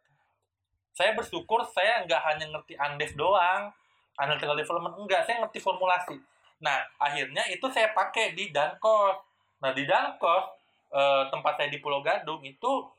saya 0.90 1.14
bersyukur 1.14 1.62
saya 1.70 2.02
nggak 2.02 2.22
hanya 2.26 2.50
ngerti 2.50 2.74
Andes 2.74 3.14
doang 3.14 3.70
analytical 4.18 4.58
development 4.58 4.98
enggak. 4.98 5.22
Saya 5.22 5.46
ngerti 5.46 5.62
formulasi. 5.62 6.18
Nah 6.58 6.82
akhirnya 6.98 7.46
itu 7.46 7.64
saya 7.70 7.94
pakai 7.94 8.34
di 8.34 8.50
Dankos. 8.50 9.22
Nah 9.62 9.70
di 9.70 9.86
Dankos 9.86 10.50
uh, 10.90 11.30
tempat 11.30 11.62
saya 11.62 11.70
di 11.70 11.78
Pulau 11.78 12.02
Gadung 12.02 12.42
itu 12.42 12.90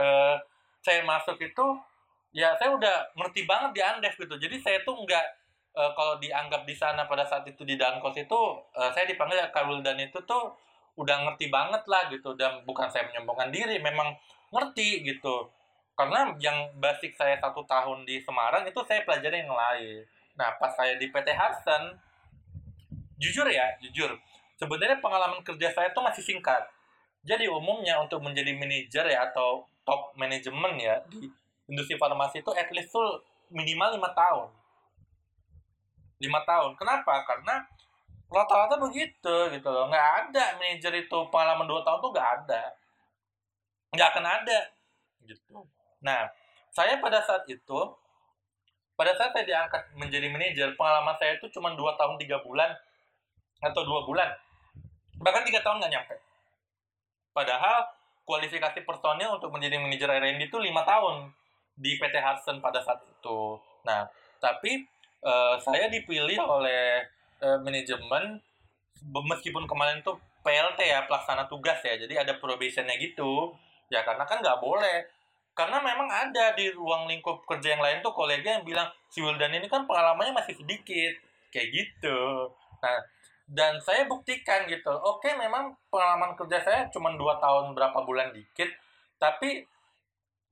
uh, 0.00 0.36
saya 0.80 1.04
masuk 1.04 1.36
itu 1.44 1.66
ya 2.32 2.54
saya 2.56 2.74
udah 2.74 3.12
ngerti 3.18 3.44
banget 3.44 3.70
di 3.76 3.80
Andes 3.84 4.14
gitu. 4.16 4.34
Jadi 4.40 4.56
saya 4.62 4.80
tuh 4.86 4.96
nggak 4.96 5.26
e, 5.74 5.82
kalau 5.94 6.14
dianggap 6.18 6.62
di 6.66 6.74
sana 6.74 7.06
pada 7.06 7.26
saat 7.26 7.46
itu 7.46 7.62
di 7.66 7.74
Dankos 7.74 8.16
itu 8.18 8.40
e, 8.74 8.82
saya 8.94 9.04
dipanggil 9.06 9.38
Karul 9.50 9.82
dan 9.82 9.98
itu 9.98 10.18
tuh 10.26 10.54
udah 11.00 11.16
ngerti 11.24 11.48
banget 11.48 11.80
lah 11.88 12.12
gitu 12.12 12.36
dan 12.36 12.60
bukan 12.68 12.92
saya 12.92 13.08
menyombongkan 13.08 13.48
diri 13.48 13.80
memang 13.80 14.12
ngerti 14.52 15.00
gitu. 15.08 15.48
Karena 15.96 16.28
yang 16.36 16.76
basic 16.76 17.16
saya 17.16 17.40
satu 17.40 17.64
tahun 17.64 18.04
di 18.04 18.20
Semarang 18.20 18.68
itu 18.68 18.80
saya 18.84 19.00
pelajari 19.08 19.44
yang 19.44 19.56
lain. 19.56 20.04
Nah 20.36 20.52
pas 20.60 20.72
saya 20.76 21.00
di 21.00 21.08
PT 21.08 21.28
Hudson 21.32 21.96
jujur 23.20 23.48
ya 23.48 23.76
jujur 23.80 24.16
sebenarnya 24.60 25.00
pengalaman 25.00 25.40
kerja 25.40 25.72
saya 25.72 25.88
tuh 25.96 26.04
masih 26.04 26.20
singkat. 26.20 26.60
Jadi 27.24 27.48
umumnya 27.48 27.96
untuk 28.00 28.20
menjadi 28.20 28.52
manajer 28.52 29.04
ya 29.08 29.28
atau 29.32 29.64
top 29.88 30.12
manajemen 30.20 30.76
ya 30.76 31.00
di 31.08 31.28
industri 31.68 31.96
farmasi 31.96 32.44
itu 32.44 32.52
at 32.52 32.68
least 32.72 32.92
tuh 32.92 33.24
minimal 33.48 33.96
lima 33.96 34.12
tahun. 34.12 34.48
Lima 36.20 36.40
tahun. 36.44 36.76
Kenapa? 36.76 37.24
Karena 37.24 37.64
rata-rata 38.30 38.78
begitu 38.78 39.34
gitu 39.50 39.68
loh. 39.68 39.90
Nggak 39.90 40.06
ada 40.24 40.44
manajer 40.56 40.92
itu 41.02 41.18
pengalaman 41.28 41.66
dua 41.66 41.82
tahun 41.82 41.98
tuh 41.98 42.10
nggak 42.14 42.30
ada. 42.42 42.62
Nggak 43.90 44.08
akan 44.14 44.26
ada 44.26 44.58
gitu. 45.26 45.66
Nah 46.00 46.30
saya 46.70 47.02
pada 47.02 47.18
saat 47.20 47.42
itu 47.50 47.80
pada 48.94 49.10
saat 49.18 49.34
saya 49.34 49.44
diangkat 49.44 49.82
menjadi 49.98 50.30
manajer 50.30 50.68
pengalaman 50.78 51.16
saya 51.18 51.34
itu 51.36 51.50
cuma 51.50 51.74
dua 51.74 51.98
tahun 51.98 52.16
tiga 52.22 52.38
bulan 52.46 52.70
atau 53.60 53.82
dua 53.82 54.06
bulan. 54.06 54.30
Bahkan 55.20 55.42
tiga 55.44 55.60
tahun 55.66 55.82
nggak 55.82 55.92
nyampe. 55.92 56.16
Padahal 57.34 57.90
kualifikasi 58.24 58.86
personil 58.86 59.36
untuk 59.36 59.50
menjadi 59.50 59.82
manajer 59.82 60.06
R&D 60.06 60.46
itu 60.46 60.58
lima 60.62 60.86
tahun 60.86 61.34
di 61.74 61.98
PT 61.98 62.14
Hudson 62.22 62.62
pada 62.62 62.78
saat 62.78 63.02
itu. 63.02 63.58
Nah 63.82 64.06
tapi 64.38 64.86
uh, 65.26 65.58
saya 65.58 65.90
dipilih 65.90 66.38
oleh 66.38 67.04
uh, 67.40 67.58
manajemen 67.60 68.40
meskipun 69.08 69.64
kemarin 69.64 70.04
tuh 70.04 70.20
PLT 70.40 70.80
ya 70.80 71.04
pelaksana 71.04 71.48
tugas 71.48 71.80
ya 71.84 71.96
jadi 71.96 72.24
ada 72.24 72.36
probationnya 72.40 72.96
gitu. 72.96 73.52
Ya 73.92 74.04
karena 74.06 74.24
kan 74.24 74.40
nggak 74.40 74.60
boleh. 74.60 75.04
Karena 75.52 75.82
memang 75.82 76.08
ada 76.08 76.56
di 76.56 76.70
ruang 76.72 77.10
lingkup 77.10 77.44
kerja 77.44 77.76
yang 77.76 77.82
lain 77.82 78.00
tuh 78.00 78.14
kolega 78.14 78.56
yang 78.56 78.64
bilang 78.64 78.88
si 79.12 79.20
Wildan 79.20 79.52
ini 79.52 79.66
kan 79.68 79.84
pengalamannya 79.84 80.32
masih 80.32 80.56
sedikit. 80.56 81.12
Kayak 81.52 81.68
gitu. 81.74 82.48
Nah 82.80 82.98
dan 83.50 83.76
saya 83.82 84.06
buktikan 84.06 84.64
gitu. 84.70 84.94
Oke 85.02 85.34
memang 85.34 85.74
pengalaman 85.90 86.38
kerja 86.38 86.62
saya 86.62 86.80
cuma 86.94 87.12
dua 87.18 87.36
tahun 87.42 87.74
berapa 87.74 87.98
bulan 88.06 88.30
dikit 88.30 88.70
tapi 89.20 89.68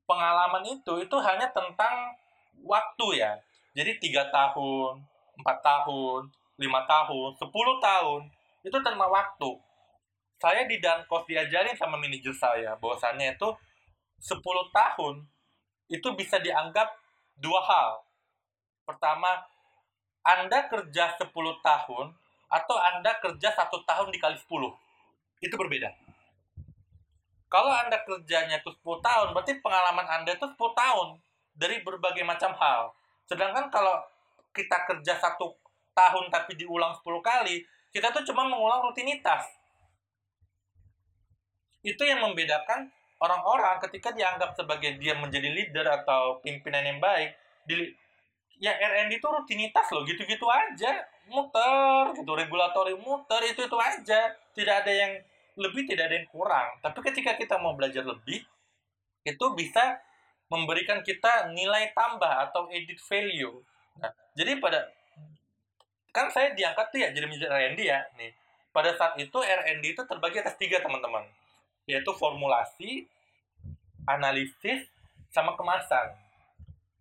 pengalaman 0.04 0.64
itu 0.66 1.00
itu 1.00 1.16
hanya 1.20 1.48
tentang 1.54 2.12
waktu 2.66 3.22
ya. 3.22 3.32
Jadi 3.72 4.02
tiga 4.02 4.28
tahun 4.28 5.00
empat 5.38 5.58
tahun 5.62 6.28
lima 6.58 6.82
tahun 6.84 7.38
sepuluh 7.38 7.78
tahun 7.78 8.26
itu 8.66 8.74
tentang 8.82 8.98
waktu 8.98 9.50
saya 10.38 10.70
di 10.70 10.78
Dankos 10.78 11.26
diajarin 11.26 11.74
sama 11.74 11.98
manajer 11.98 12.30
saya 12.30 12.78
bahwasannya 12.78 13.34
itu 13.34 13.48
10 14.22 14.38
tahun 14.70 15.26
itu 15.90 16.08
bisa 16.14 16.38
dianggap 16.38 16.94
dua 17.38 17.58
hal. 17.62 17.90
Pertama, 18.86 19.46
Anda 20.22 20.70
kerja 20.70 21.18
10 21.18 21.30
tahun 21.62 22.06
atau 22.48 22.76
Anda 22.78 23.18
kerja 23.18 23.50
satu 23.50 23.82
tahun 23.82 24.14
dikali 24.14 24.38
10. 24.38 24.46
Itu 25.42 25.54
berbeda. 25.58 25.90
Kalau 27.50 27.72
Anda 27.74 27.98
kerjanya 28.06 28.62
itu 28.62 28.70
10 28.70 29.02
tahun, 29.02 29.34
berarti 29.34 29.58
pengalaman 29.58 30.06
Anda 30.06 30.38
itu 30.38 30.46
10 30.46 30.54
tahun 30.54 31.08
dari 31.58 31.82
berbagai 31.82 32.22
macam 32.22 32.54
hal. 32.54 32.94
Sedangkan 33.26 33.66
kalau 33.74 34.06
kita 34.54 34.86
kerja 34.86 35.18
satu 35.18 35.50
tahun 35.98 36.30
tapi 36.30 36.54
diulang 36.54 36.94
10 36.94 37.02
kali, 37.18 37.66
kita 37.90 38.14
tuh 38.14 38.22
cuma 38.30 38.46
mengulang 38.46 38.86
rutinitas. 38.86 39.42
Itu 41.82 42.06
yang 42.06 42.22
membedakan 42.22 42.86
orang-orang 43.18 43.82
ketika 43.82 44.14
dianggap 44.14 44.54
sebagai 44.54 44.94
dia 45.02 45.18
menjadi 45.18 45.50
leader 45.50 45.86
atau 46.02 46.38
pimpinan 46.38 46.86
yang 46.86 46.98
baik 47.02 47.34
di 47.66 47.90
ya 48.58 48.74
R&D 48.74 49.18
itu 49.18 49.26
rutinitas 49.26 49.86
loh 49.94 50.06
gitu-gitu 50.06 50.46
aja. 50.46 51.02
Muter 51.28 52.16
gitu 52.16 52.32
regulatori 52.32 52.96
muter 52.96 53.42
itu 53.46 53.66
itu 53.66 53.76
aja. 53.78 54.32
Tidak 54.54 54.74
ada 54.84 54.92
yang 54.92 55.12
lebih 55.58 55.86
tidak 55.86 56.10
ada 56.10 56.14
yang 56.22 56.28
kurang. 56.30 56.78
Tapi 56.82 56.98
ketika 57.10 57.34
kita 57.34 57.58
mau 57.58 57.74
belajar 57.74 58.06
lebih 58.06 58.42
itu 59.26 59.46
bisa 59.52 59.98
memberikan 60.48 61.04
kita 61.04 61.52
nilai 61.52 61.92
tambah 61.92 62.48
atau 62.48 62.70
edit 62.72 62.96
value. 63.02 63.60
Nah 64.00 64.10
jadi 64.32 64.56
pada 64.62 64.88
kan 66.18 66.26
saya 66.34 66.50
diangkat 66.58 66.90
tuh 66.90 66.98
ya 66.98 67.08
jadi 67.14 67.30
manajer 67.30 67.46
R&D 67.46 67.80
ya 67.86 68.02
nih 68.18 68.34
pada 68.74 68.90
saat 68.98 69.14
itu 69.14 69.38
R&D 69.38 69.84
itu 69.94 70.02
terbagi 70.02 70.42
atas 70.42 70.58
tiga 70.58 70.82
teman-teman 70.82 71.22
yaitu 71.88 72.12
formulasi, 72.12 73.08
analisis, 74.04 74.84
sama 75.32 75.56
kemasan. 75.56 76.12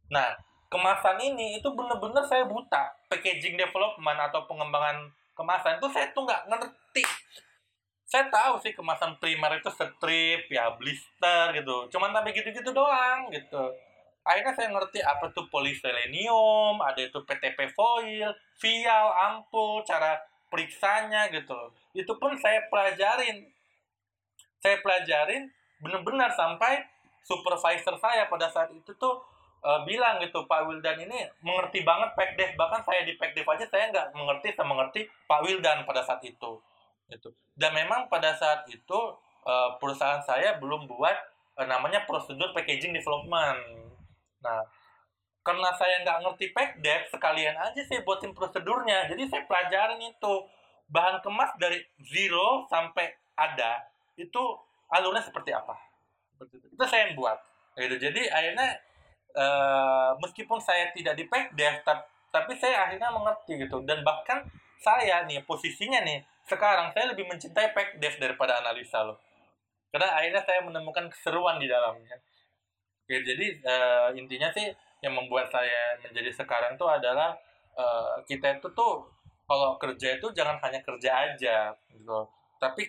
Nah, 0.08 0.32
kemasan 0.72 1.20
ini 1.20 1.60
itu 1.60 1.68
bener-bener 1.76 2.24
saya 2.24 2.48
buta. 2.48 2.96
Packaging 3.12 3.60
development 3.60 4.20
atau 4.32 4.48
pengembangan 4.48 5.12
kemasan 5.36 5.84
itu 5.84 5.92
saya 5.92 6.08
tuh 6.16 6.24
nggak 6.24 6.48
ngerti. 6.48 7.04
Saya 8.08 8.32
tahu 8.32 8.64
sih 8.64 8.72
kemasan 8.72 9.20
primer 9.20 9.60
itu 9.60 9.68
strip, 9.76 10.48
ya 10.48 10.72
blister 10.80 11.52
gitu. 11.52 11.92
Cuman 11.92 12.16
tapi 12.16 12.32
gitu-gitu 12.32 12.72
doang 12.72 13.28
gitu. 13.28 13.76
Akhirnya 14.28 14.52
saya 14.52 14.68
ngerti 14.76 15.00
apa 15.00 15.32
itu 15.32 15.42
poliselenium, 15.48 16.84
ada 16.84 17.00
itu 17.00 17.16
PTP 17.24 17.72
foil, 17.72 18.36
vial, 18.60 19.08
ampul, 19.16 19.80
cara 19.88 20.20
periksanya 20.52 21.32
gitu. 21.32 21.72
Itu 21.96 22.20
pun 22.20 22.36
saya 22.36 22.68
pelajarin. 22.68 23.48
Saya 24.60 24.84
pelajarin 24.84 25.48
benar-benar 25.80 26.36
sampai 26.36 26.84
supervisor 27.24 27.96
saya 27.96 28.28
pada 28.28 28.52
saat 28.52 28.68
itu 28.76 28.92
tuh 29.00 29.24
uh, 29.63 29.84
bilang 29.88 30.20
gitu 30.24 30.44
Pak 30.48 30.68
Wildan 30.68 30.98
ini 31.08 31.28
mengerti 31.44 31.84
banget 31.84 32.16
PECDEV 32.16 32.56
bahkan 32.56 32.82
saya 32.84 33.04
di 33.04 33.16
PECDEV 33.20 33.48
aja 33.48 33.66
saya 33.68 33.92
nggak 33.94 34.08
mengerti 34.16 34.56
sama 34.56 34.76
mengerti 34.76 35.08
Pak 35.28 35.44
Wildan 35.44 35.84
pada 35.88 36.02
saat 36.04 36.24
itu 36.26 36.60
gitu. 37.08 37.30
Dan 37.56 37.72
memang 37.72 38.12
pada 38.12 38.36
saat 38.36 38.68
itu 38.68 39.00
uh, 39.48 39.70
perusahaan 39.80 40.20
saya 40.24 40.60
belum 40.60 40.88
buat 40.92 41.16
uh, 41.60 41.68
namanya 41.68 42.04
prosedur 42.04 42.52
packaging 42.52 42.92
development 42.92 43.87
nah 44.48 44.64
karena 45.48 45.72
saya 45.80 46.04
nggak 46.04 46.20
ngerti 46.28 46.46
PECDEV 46.52 47.02
sekalian 47.08 47.56
aja 47.56 47.80
saya 47.88 48.04
buatin 48.04 48.36
prosedurnya. 48.36 49.08
Jadi 49.08 49.32
saya 49.32 49.48
pelajarin 49.48 50.04
itu. 50.04 50.36
Bahan 50.88 51.20
kemas 51.20 51.52
dari 51.60 51.84
zero 52.00 52.64
sampai 52.72 53.12
ada 53.36 53.84
itu 54.16 54.40
alurnya 54.88 55.20
seperti 55.20 55.52
apa? 55.52 55.76
Itu 56.40 56.84
saya 56.88 57.12
yang 57.12 57.20
buat 57.20 57.36
gitu. 57.76 57.96
Jadi 57.96 58.24
akhirnya 58.28 58.76
uh, 59.36 60.16
meskipun 60.24 60.64
saya 60.64 60.92
tidak 60.96 61.20
di 61.20 61.28
Pekdev 61.28 61.84
tapi 62.32 62.56
saya 62.56 62.88
akhirnya 62.88 63.12
mengerti 63.12 63.68
gitu. 63.68 63.84
Dan 63.84 64.04
bahkan 64.04 64.48
saya 64.80 65.28
nih 65.28 65.44
posisinya 65.44 66.04
nih 66.08 66.24
sekarang 66.48 66.92
saya 66.96 67.12
lebih 67.12 67.28
mencintai 67.28 67.76
Pekdev 67.76 68.16
daripada 68.20 68.64
analisa 68.64 69.04
loh. 69.04 69.20
Karena 69.92 70.12
akhirnya 70.16 70.44
saya 70.44 70.64
menemukan 70.64 71.12
keseruan 71.12 71.60
di 71.60 71.68
dalamnya 71.68 72.16
ya, 73.08 73.20
jadi 73.24 73.48
uh, 73.63 74.10
intinya 74.13 74.52
sih 74.52 74.67
yang 75.04 75.13
membuat 75.15 75.48
saya 75.50 75.98
menjadi 76.04 76.32
sekarang 76.34 76.76
tuh 76.76 76.89
adalah 76.89 77.34
uh, 77.78 78.20
kita 78.28 78.60
itu 78.60 78.67
tuh 78.74 79.06
kalau 79.48 79.80
kerja 79.80 80.20
itu 80.20 80.28
jangan 80.36 80.60
hanya 80.60 80.84
kerja 80.84 81.12
aja 81.32 81.58
gitu. 81.91 82.20
Tapi 82.60 82.84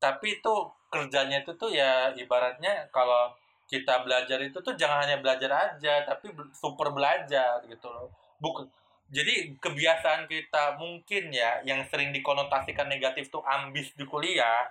tapi 0.00 0.38
itu 0.40 0.54
kerjanya 0.88 1.42
itu 1.42 1.52
tuh 1.58 1.70
ya 1.70 2.14
ibaratnya 2.14 2.88
kalau 2.94 3.32
kita 3.70 4.02
belajar 4.02 4.38
itu 4.42 4.58
tuh 4.58 4.74
jangan 4.74 5.06
hanya 5.06 5.22
belajar 5.22 5.50
aja 5.50 6.02
tapi 6.06 6.30
super 6.54 6.94
belajar 6.94 7.62
gitu 7.66 7.86
loh. 7.90 8.10
Bukan 8.38 8.70
jadi 9.10 9.58
kebiasaan 9.58 10.30
kita 10.30 10.78
mungkin 10.78 11.34
ya 11.34 11.58
yang 11.66 11.82
sering 11.90 12.14
dikonotasikan 12.14 12.86
negatif 12.86 13.26
tuh 13.26 13.42
ambis 13.42 13.90
di 13.98 14.06
kuliah 14.06 14.70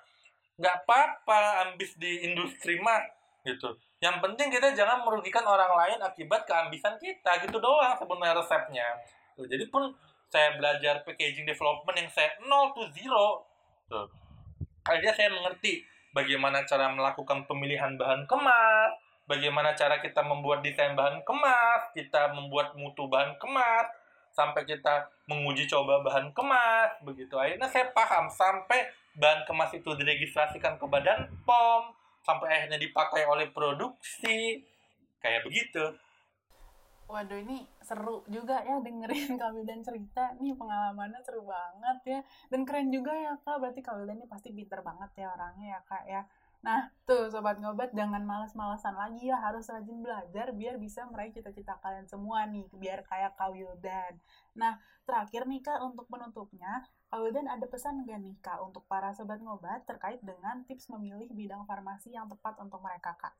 nggak 0.59 0.75
apa-apa 0.83 1.71
ambis 1.71 1.95
di 1.99 2.23
industri 2.23 2.79
mah 2.79 3.03
gitu 3.43 3.75
yang 3.99 4.23
penting 4.23 4.47
kita 4.47 4.71
jangan 4.71 5.03
merugikan 5.03 5.43
orang 5.43 5.75
lain 5.75 5.99
akibat 5.99 6.47
keambisan 6.47 6.95
kita 6.95 7.43
gitu 7.43 7.59
doang 7.59 7.95
sebenarnya 7.99 8.39
resepnya. 8.39 8.87
Tuh 9.35 9.47
jadi 9.47 9.67
pun 9.67 9.91
saya 10.31 10.55
belajar 10.55 11.03
packaging 11.03 11.43
development 11.43 11.95
yang 11.99 12.09
saya 12.11 12.31
nol 12.47 12.71
to 12.71 12.87
zero. 12.95 13.43
Tuh 13.91 14.07
akhirnya 14.87 15.13
saya 15.13 15.29
mengerti 15.29 15.83
bagaimana 16.15 16.65
cara 16.65 16.89
melakukan 16.89 17.45
pemilihan 17.45 17.93
bahan 17.99 18.25
kemas, 18.25 18.97
bagaimana 19.29 19.77
cara 19.77 20.01
kita 20.01 20.25
membuat 20.25 20.65
desain 20.65 20.97
bahan 20.97 21.21
kemas, 21.21 21.93
kita 21.93 22.33
membuat 22.33 22.73
mutu 22.73 23.05
bahan 23.05 23.37
kemas, 23.37 23.85
sampai 24.33 24.65
kita 24.65 25.05
menguji 25.29 25.69
coba 25.69 26.01
bahan 26.01 26.33
kemas, 26.33 26.97
begitu. 27.05 27.37
Akhirnya 27.37 27.69
saya 27.69 27.91
paham 27.93 28.25
sampai 28.31 28.89
bahan 29.19 29.45
kemas 29.45 29.69
itu 29.77 29.89
diregistrasikan 29.93 30.81
ke 30.81 30.85
badan 30.89 31.29
POM, 31.45 31.93
sampai 32.23 32.47
akhirnya 32.49 32.79
dipakai 32.79 33.25
oleh 33.25 33.49
produksi, 33.51 34.63
kayak 35.19 35.45
begitu. 35.47 35.83
Waduh 37.09 37.41
ini 37.41 37.65
seru 37.81 38.21
juga 38.29 38.61
ya 38.61 38.77
dengerin 38.85 39.33
Kak 39.41 39.49
Wildan 39.57 39.81
cerita. 39.81 40.29
Nih 40.37 40.53
pengalamannya 40.53 41.17
seru 41.25 41.41
banget 41.41 41.97
ya. 42.05 42.19
Dan 42.53 42.61
keren 42.69 42.93
juga 42.93 43.09
ya 43.09 43.33
Kak. 43.41 43.57
Berarti 43.57 43.81
Wildan 43.97 44.21
ini 44.21 44.29
pasti 44.29 44.53
pinter 44.53 44.85
banget 44.85 45.09
ya 45.17 45.33
orangnya 45.33 45.67
ya 45.73 45.79
Kak 45.89 46.03
ya. 46.05 46.21
Nah, 46.59 46.91
tuh 47.07 47.31
Sobat 47.31 47.55
Ngobat 47.63 47.95
jangan 47.95 48.19
males-malesan 48.27 48.91
lagi 48.99 49.31
ya. 49.31 49.39
Harus 49.39 49.71
rajin 49.71 50.03
belajar 50.03 50.51
biar 50.51 50.75
bisa 50.75 51.07
meraih 51.07 51.31
cita-cita 51.31 51.79
kalian 51.79 52.03
semua 52.03 52.43
nih. 52.51 52.67
Biar 52.75 53.07
kayak 53.07 53.39
Kak 53.39 53.55
Wildan. 53.55 54.19
Nah, 54.59 54.75
terakhir 55.07 55.47
nih 55.47 55.63
Kak 55.63 55.79
untuk 55.79 56.11
penutupnya. 56.11 56.83
Kak 57.07 57.19
Wildan 57.23 57.47
ada 57.47 57.63
pesan 57.63 58.03
gak 58.03 58.19
nih 58.19 58.35
Kak 58.43 58.59
untuk 58.59 58.83
para 58.91 59.15
Sobat 59.15 59.39
Ngobat 59.39 59.87
terkait 59.87 60.19
dengan 60.19 60.67
tips 60.67 60.91
memilih 60.91 61.31
bidang 61.31 61.63
farmasi 61.63 62.11
yang 62.11 62.27
tepat 62.27 62.59
untuk 62.59 62.83
mereka 62.83 63.15
Kak? 63.15 63.33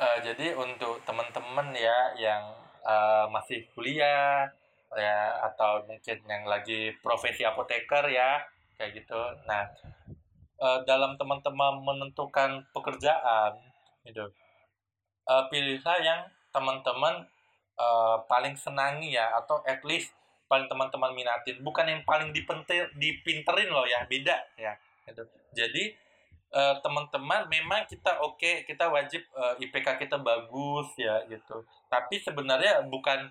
Uh, 0.00 0.18
jadi 0.24 0.56
untuk 0.56 0.98
teman-teman 1.04 1.76
ya 1.76 2.16
yang 2.16 2.42
uh, 2.82 3.28
masih 3.28 3.68
kuliah 3.76 4.48
ya 4.90 5.38
atau 5.46 5.86
mungkin 5.86 6.18
yang 6.26 6.42
lagi 6.50 6.90
profesi 6.98 7.46
apoteker 7.46 8.10
ya 8.10 8.42
kayak 8.74 8.96
gitu. 8.96 9.20
Nah, 9.46 9.68
uh, 10.60 10.84
dalam 10.84 11.16
teman-teman 11.16 11.80
menentukan 11.82 12.62
pekerjaan 12.70 13.58
gitu, 14.06 14.28
uh, 15.26 15.44
pilihlah 15.48 15.98
yang 16.04 16.20
teman-teman 16.54 17.26
uh, 17.80 18.16
paling 18.28 18.54
senangi 18.54 19.16
ya 19.16 19.34
atau 19.40 19.64
at 19.64 19.80
least 19.82 20.12
paling 20.50 20.66
teman-teman 20.66 21.14
minatin, 21.14 21.62
bukan 21.62 21.86
yang 21.86 22.02
paling 22.02 22.34
dipentir, 22.34 22.90
dipinterin 22.98 23.70
loh 23.70 23.86
ya, 23.86 24.02
beda 24.10 24.34
ya. 24.58 24.74
gitu. 25.06 25.22
Jadi 25.54 25.94
uh, 26.50 26.74
teman-teman 26.82 27.46
memang 27.46 27.86
kita 27.86 28.18
oke 28.18 28.38
okay, 28.38 28.66
kita 28.66 28.90
wajib 28.90 29.22
uh, 29.38 29.54
IPK 29.62 30.02
kita 30.02 30.18
bagus 30.18 30.90
ya 30.98 31.22
gitu. 31.30 31.62
Tapi 31.86 32.18
sebenarnya 32.18 32.82
bukan 32.90 33.30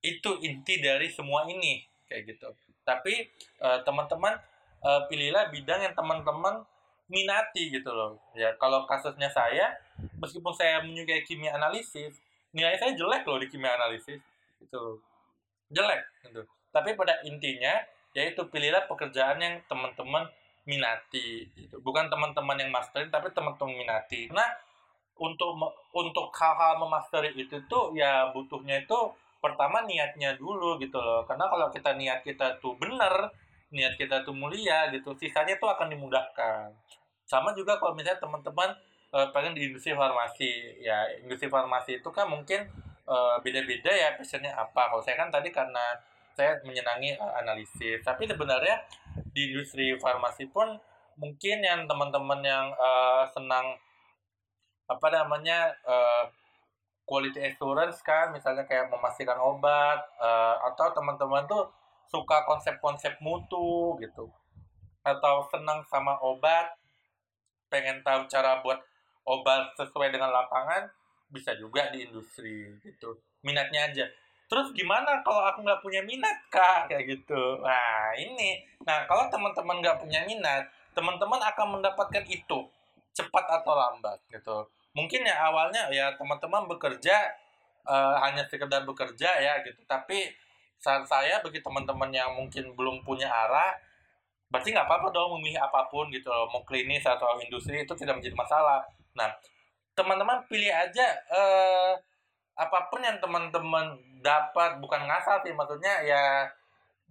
itu 0.00 0.38
inti 0.46 0.78
dari 0.78 1.10
semua 1.10 1.44
ini 1.50 1.82
kayak 2.06 2.38
gitu. 2.38 2.48
Tapi 2.86 3.28
uh, 3.60 3.82
teman-teman 3.82 4.38
uh, 4.86 5.10
pilihlah 5.10 5.50
bidang 5.50 5.82
yang 5.90 5.94
teman-teman 5.98 6.62
minati 7.10 7.74
gitu 7.74 7.90
loh. 7.90 8.16
Ya 8.38 8.54
kalau 8.56 8.86
kasusnya 8.86 9.26
saya 9.28 9.74
meskipun 10.22 10.54
saya 10.54 10.80
menyukai 10.86 11.26
kimia 11.26 11.58
analisis 11.58 12.22
nilai 12.54 12.78
saya 12.78 12.94
jelek 12.94 13.26
loh 13.26 13.38
di 13.42 13.50
kimia 13.50 13.74
analisis 13.74 14.22
itu 14.62 14.82
jelek 15.74 16.02
gitu. 16.24 16.46
Tapi 16.70 16.94
pada 16.94 17.18
intinya 17.26 17.82
yaitu 18.14 18.46
pilihlah 18.46 18.86
pekerjaan 18.86 19.38
yang 19.42 19.54
teman-teman 19.66 20.26
minati 20.66 21.50
gitu. 21.56 21.82
bukan 21.82 22.06
teman-teman 22.06 22.58
yang 22.58 22.70
masterin 22.70 23.10
tapi 23.10 23.34
teman-teman 23.34 23.74
minati. 23.74 24.30
Nah 24.30 24.46
untuk 25.20 25.58
untuk 25.92 26.30
hal-hal 26.32 26.78
memasteri 26.80 27.34
itu 27.36 27.58
tuh 27.66 27.92
ya 27.92 28.30
butuhnya 28.30 28.86
itu 28.86 28.98
pertama 29.42 29.82
niatnya 29.82 30.38
dulu 30.38 30.78
gitu 30.78 31.02
loh. 31.02 31.26
Karena 31.26 31.50
kalau 31.50 31.66
kita 31.74 31.90
niat 31.98 32.22
kita 32.22 32.62
tuh 32.62 32.78
bener 32.78 33.34
niat 33.70 33.94
kita 33.94 34.26
tuh 34.26 34.34
mulia 34.34 34.90
gitu 34.90 35.14
sisanya 35.14 35.54
tuh 35.58 35.70
akan 35.70 35.94
dimudahkan 35.94 36.74
sama 37.30 37.54
juga 37.54 37.78
kalau 37.78 37.94
misalnya 37.94 38.18
teman-teman 38.18 38.74
uh, 39.14 39.30
pengen 39.30 39.54
di 39.54 39.70
industri 39.70 39.94
farmasi. 39.94 40.82
Ya 40.82 41.06
industri 41.22 41.46
farmasi 41.46 42.02
itu 42.02 42.10
kan 42.10 42.26
mungkin 42.26 42.66
uh, 43.06 43.38
beda-beda 43.38 43.94
ya 43.94 44.18
passionnya 44.18 44.50
apa. 44.58 44.90
Kalau 44.90 44.98
saya 44.98 45.14
kan 45.14 45.30
tadi 45.30 45.54
karena 45.54 45.94
saya 46.34 46.58
menyenangi 46.66 47.14
uh, 47.22 47.38
analisis. 47.38 48.02
Tapi 48.02 48.26
sebenarnya 48.26 48.82
di 49.30 49.54
industri 49.54 49.94
farmasi 50.02 50.50
pun 50.50 50.74
mungkin 51.22 51.62
yang 51.62 51.86
teman-teman 51.86 52.42
yang 52.42 52.74
uh, 52.74 53.22
senang 53.30 53.78
apa 54.90 55.06
namanya 55.14 55.70
uh, 55.86 56.26
quality 57.06 57.38
assurance 57.46 58.02
kan 58.02 58.34
misalnya 58.34 58.66
kayak 58.66 58.90
memastikan 58.90 59.38
obat 59.38 60.02
uh, 60.18 60.58
atau 60.66 60.90
teman-teman 60.90 61.46
tuh 61.46 61.70
suka 62.10 62.42
konsep-konsep 62.42 63.22
mutu 63.22 63.94
gitu. 64.02 64.26
Atau 65.06 65.46
senang 65.46 65.86
sama 65.86 66.18
obat 66.18 66.79
pengen 67.70 68.02
tahu 68.02 68.26
cara 68.26 68.60
buat 68.60 68.82
obat 69.24 69.72
sesuai 69.78 70.10
dengan 70.10 70.34
lapangan 70.34 70.90
bisa 71.30 71.54
juga 71.54 71.88
di 71.94 72.10
industri 72.10 72.66
gitu. 72.82 73.16
Minatnya 73.46 73.88
aja. 73.88 74.04
Terus 74.50 74.74
gimana 74.74 75.22
kalau 75.22 75.46
aku 75.46 75.62
nggak 75.62 75.78
punya 75.78 76.02
minat 76.02 76.34
kak? 76.50 76.90
Kayak 76.90 77.16
gitu. 77.16 77.62
Nah 77.62 78.10
ini. 78.18 78.58
Nah 78.82 79.06
kalau 79.06 79.30
teman-teman 79.30 79.78
nggak 79.78 80.02
punya 80.02 80.26
minat 80.26 80.66
teman-teman 80.90 81.38
akan 81.38 81.78
mendapatkan 81.78 82.24
itu 82.26 82.58
cepat 83.14 83.44
atau 83.62 83.72
lambat 83.78 84.18
gitu. 84.30 84.66
Mungkin 84.90 85.22
ya 85.22 85.46
awalnya 85.46 85.86
ya 85.94 86.10
teman-teman 86.18 86.66
bekerja 86.66 87.30
uh, 87.86 88.18
hanya 88.26 88.42
sekedar 88.50 88.82
bekerja 88.82 89.30
ya 89.38 89.62
gitu. 89.62 89.78
Tapi 89.86 90.34
saat 90.80 91.06
saya 91.06 91.38
bagi 91.44 91.62
teman-teman 91.62 92.10
yang 92.10 92.34
mungkin 92.34 92.74
belum 92.74 93.06
punya 93.06 93.30
arah 93.30 93.76
berarti 94.50 94.74
nggak 94.74 94.86
apa-apa 94.90 95.14
dong 95.14 95.38
memilih 95.38 95.62
apa 95.62 95.86
pun 95.86 96.10
gitu 96.10 96.26
loh 96.26 96.50
mau 96.50 96.66
klinis 96.66 97.06
atau 97.06 97.38
industri 97.38 97.86
itu 97.86 97.94
tidak 97.94 98.18
menjadi 98.18 98.34
masalah. 98.34 98.82
Nah 99.14 99.30
teman-teman 99.94 100.42
pilih 100.50 100.74
aja 100.74 101.06
uh, 101.30 101.94
apa 102.58 102.90
pun 102.90 103.00
yang 103.00 103.22
teman-teman 103.22 103.94
dapat 104.20 104.82
bukan 104.82 105.06
ngasal 105.06 105.40
sih 105.46 105.54
maksudnya 105.54 106.02
ya 106.02 106.50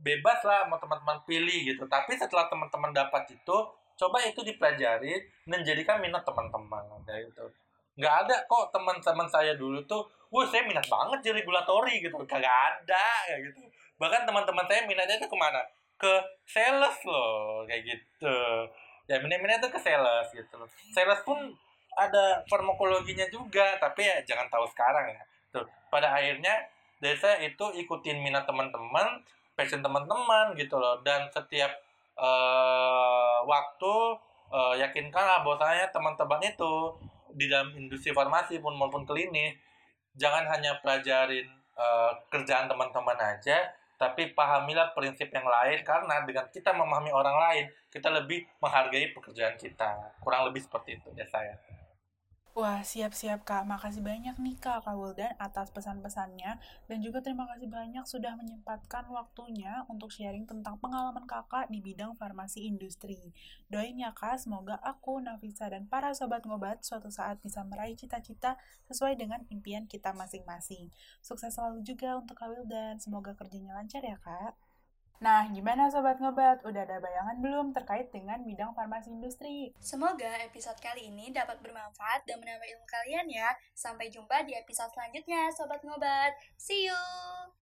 bebas 0.04 0.44
lah 0.44 0.68
mau 0.68 0.76
teman-teman 0.84 1.24
pilih 1.24 1.74
gitu. 1.74 1.88
Tapi 1.88 2.20
setelah 2.20 2.52
teman-teman 2.52 2.92
dapat 2.92 3.24
itu 3.32 3.58
coba 4.00 4.18
itu 4.24 4.44
dipelajari 4.44 5.16
dan 5.48 5.60
jadikan 5.64 6.04
minat 6.04 6.28
teman-teman 6.28 6.84
kayak 7.08 7.32
gitu. 7.32 7.48
Nggak 7.96 8.16
ada 8.28 8.36
kok 8.52 8.76
teman-teman 8.76 9.28
saya 9.32 9.56
dulu 9.56 9.80
tuh 9.88 10.04
wah 10.28 10.44
saya 10.44 10.68
minat 10.68 10.84
banget 10.92 11.32
jadi 11.32 11.40
regulatori 11.40 12.04
gitu. 12.04 12.20
Kagak 12.28 12.52
ada 12.52 13.06
kayak 13.32 13.48
gitu. 13.48 13.64
Bahkan 13.96 14.28
teman-teman 14.28 14.68
saya 14.68 14.84
minatnya 14.84 15.16
itu 15.16 15.28
ke 15.28 15.40
mana 15.40 15.64
ke 16.00 16.14
sales 16.48 16.98
loh 17.04 17.68
kayak 17.68 17.84
gitu. 17.84 18.38
Ya 19.06 19.20
minat-minat 19.20 19.60
itu 19.60 19.70
ke 19.70 19.80
sales 19.84 20.28
gitu 20.32 20.54
loh. 20.56 20.70
Sales 20.96 21.20
pun 21.28 21.38
ada 22.00 22.40
farmakologinya 22.48 23.28
juga 23.28 23.76
tapi 23.78 24.08
ya 24.08 24.24
jangan 24.24 24.48
tahu 24.48 24.66
sekarang 24.72 25.12
ya. 25.12 25.22
Tuh 25.52 25.66
pada 25.92 26.16
akhirnya 26.16 26.64
desa 27.04 27.36
itu 27.44 27.66
ikutin 27.76 28.24
minat 28.24 28.48
teman-teman 28.48 29.20
passion 29.60 29.84
teman-teman 29.84 30.56
gitu 30.56 30.80
loh. 30.80 31.04
Dan 31.04 31.28
setiap 31.30 31.70
uh, 32.16 33.44
waktu 33.44 33.94
uh, 34.50 34.76
yakinkanlah 34.80 35.44
bahwasanya 35.44 35.92
teman-teman 35.92 36.40
itu 36.48 36.74
di 37.36 37.46
dalam 37.52 37.76
industri 37.78 38.16
farmasi 38.16 38.58
pun 38.58 38.74
maupun 38.74 39.06
klinis 39.06 39.54
jangan 40.18 40.50
hanya 40.50 40.74
pelajarin 40.82 41.46
uh, 41.78 42.12
kerjaan 42.34 42.66
teman-teman 42.66 43.16
aja 43.16 43.70
tapi 44.00 44.32
pahamilah 44.32 44.96
prinsip 44.96 45.28
yang 45.28 45.44
lain 45.44 45.84
karena 45.84 46.24
dengan 46.24 46.48
kita 46.48 46.72
memahami 46.72 47.12
orang 47.12 47.36
lain 47.36 47.66
kita 47.92 48.08
lebih 48.08 48.48
menghargai 48.64 49.12
pekerjaan 49.12 49.60
kita. 49.60 50.16
Kurang 50.24 50.48
lebih 50.48 50.64
seperti 50.64 50.96
itu 50.96 51.12
ya 51.20 51.28
saya 51.28 51.60
Wah, 52.58 52.82
siap-siap 52.82 53.46
Kak. 53.46 53.64
Makasih 53.72 54.02
banyak 54.02 54.36
nih 54.42 54.58
Kak 54.58 54.84
Kak 54.84 54.96
Wildan 54.98 55.38
atas 55.38 55.70
pesan-pesannya. 55.70 56.58
Dan 56.90 56.98
juga 57.06 57.22
terima 57.22 57.46
kasih 57.46 57.70
banyak 57.70 58.04
sudah 58.10 58.34
menyempatkan 58.36 59.06
waktunya 59.14 59.86
untuk 59.88 60.10
sharing 60.10 60.50
tentang 60.50 60.76
pengalaman 60.82 61.24
Kakak 61.30 61.70
di 61.70 61.80
bidang 61.80 62.18
farmasi 62.20 62.66
industri. 62.66 63.32
Doain 63.72 63.96
ya 63.96 64.12
Kak, 64.12 64.42
semoga 64.44 64.76
aku, 64.82 65.22
Nafisa, 65.22 65.70
dan 65.70 65.86
para 65.88 66.12
sobat 66.18 66.44
ngobat 66.44 66.82
suatu 66.82 67.14
saat 67.14 67.38
bisa 67.46 67.62
meraih 67.64 67.96
cita-cita 67.96 68.58
sesuai 68.90 69.14
dengan 69.16 69.46
impian 69.54 69.86
kita 69.86 70.12
masing-masing. 70.12 70.90
Sukses 71.22 71.54
selalu 71.56 71.86
juga 71.86 72.18
untuk 72.18 72.36
Kak 72.36 72.50
Wildan. 72.50 72.98
Semoga 73.00 73.38
kerjanya 73.38 73.78
lancar 73.78 74.04
ya 74.04 74.18
Kak. 74.20 74.69
Nah, 75.20 75.44
gimana 75.52 75.92
Sobat 75.92 76.16
Ngobat? 76.24 76.64
Udah 76.64 76.88
ada 76.88 77.04
bayangan 77.04 77.44
belum 77.44 77.76
terkait 77.76 78.08
dengan 78.08 78.40
bidang 78.40 78.72
farmasi 78.72 79.12
industri? 79.12 79.76
Semoga 79.84 80.32
episode 80.40 80.80
kali 80.80 81.12
ini 81.12 81.36
dapat 81.36 81.60
bermanfaat 81.60 82.24
dan 82.24 82.40
menambah 82.40 82.64
ilmu 82.64 82.88
kalian 82.88 83.28
ya. 83.28 83.52
Sampai 83.76 84.08
jumpa 84.08 84.48
di 84.48 84.56
episode 84.56 84.96
selanjutnya, 84.96 85.52
Sobat 85.52 85.84
Ngobat. 85.84 86.40
See 86.56 86.88
you! 86.88 87.59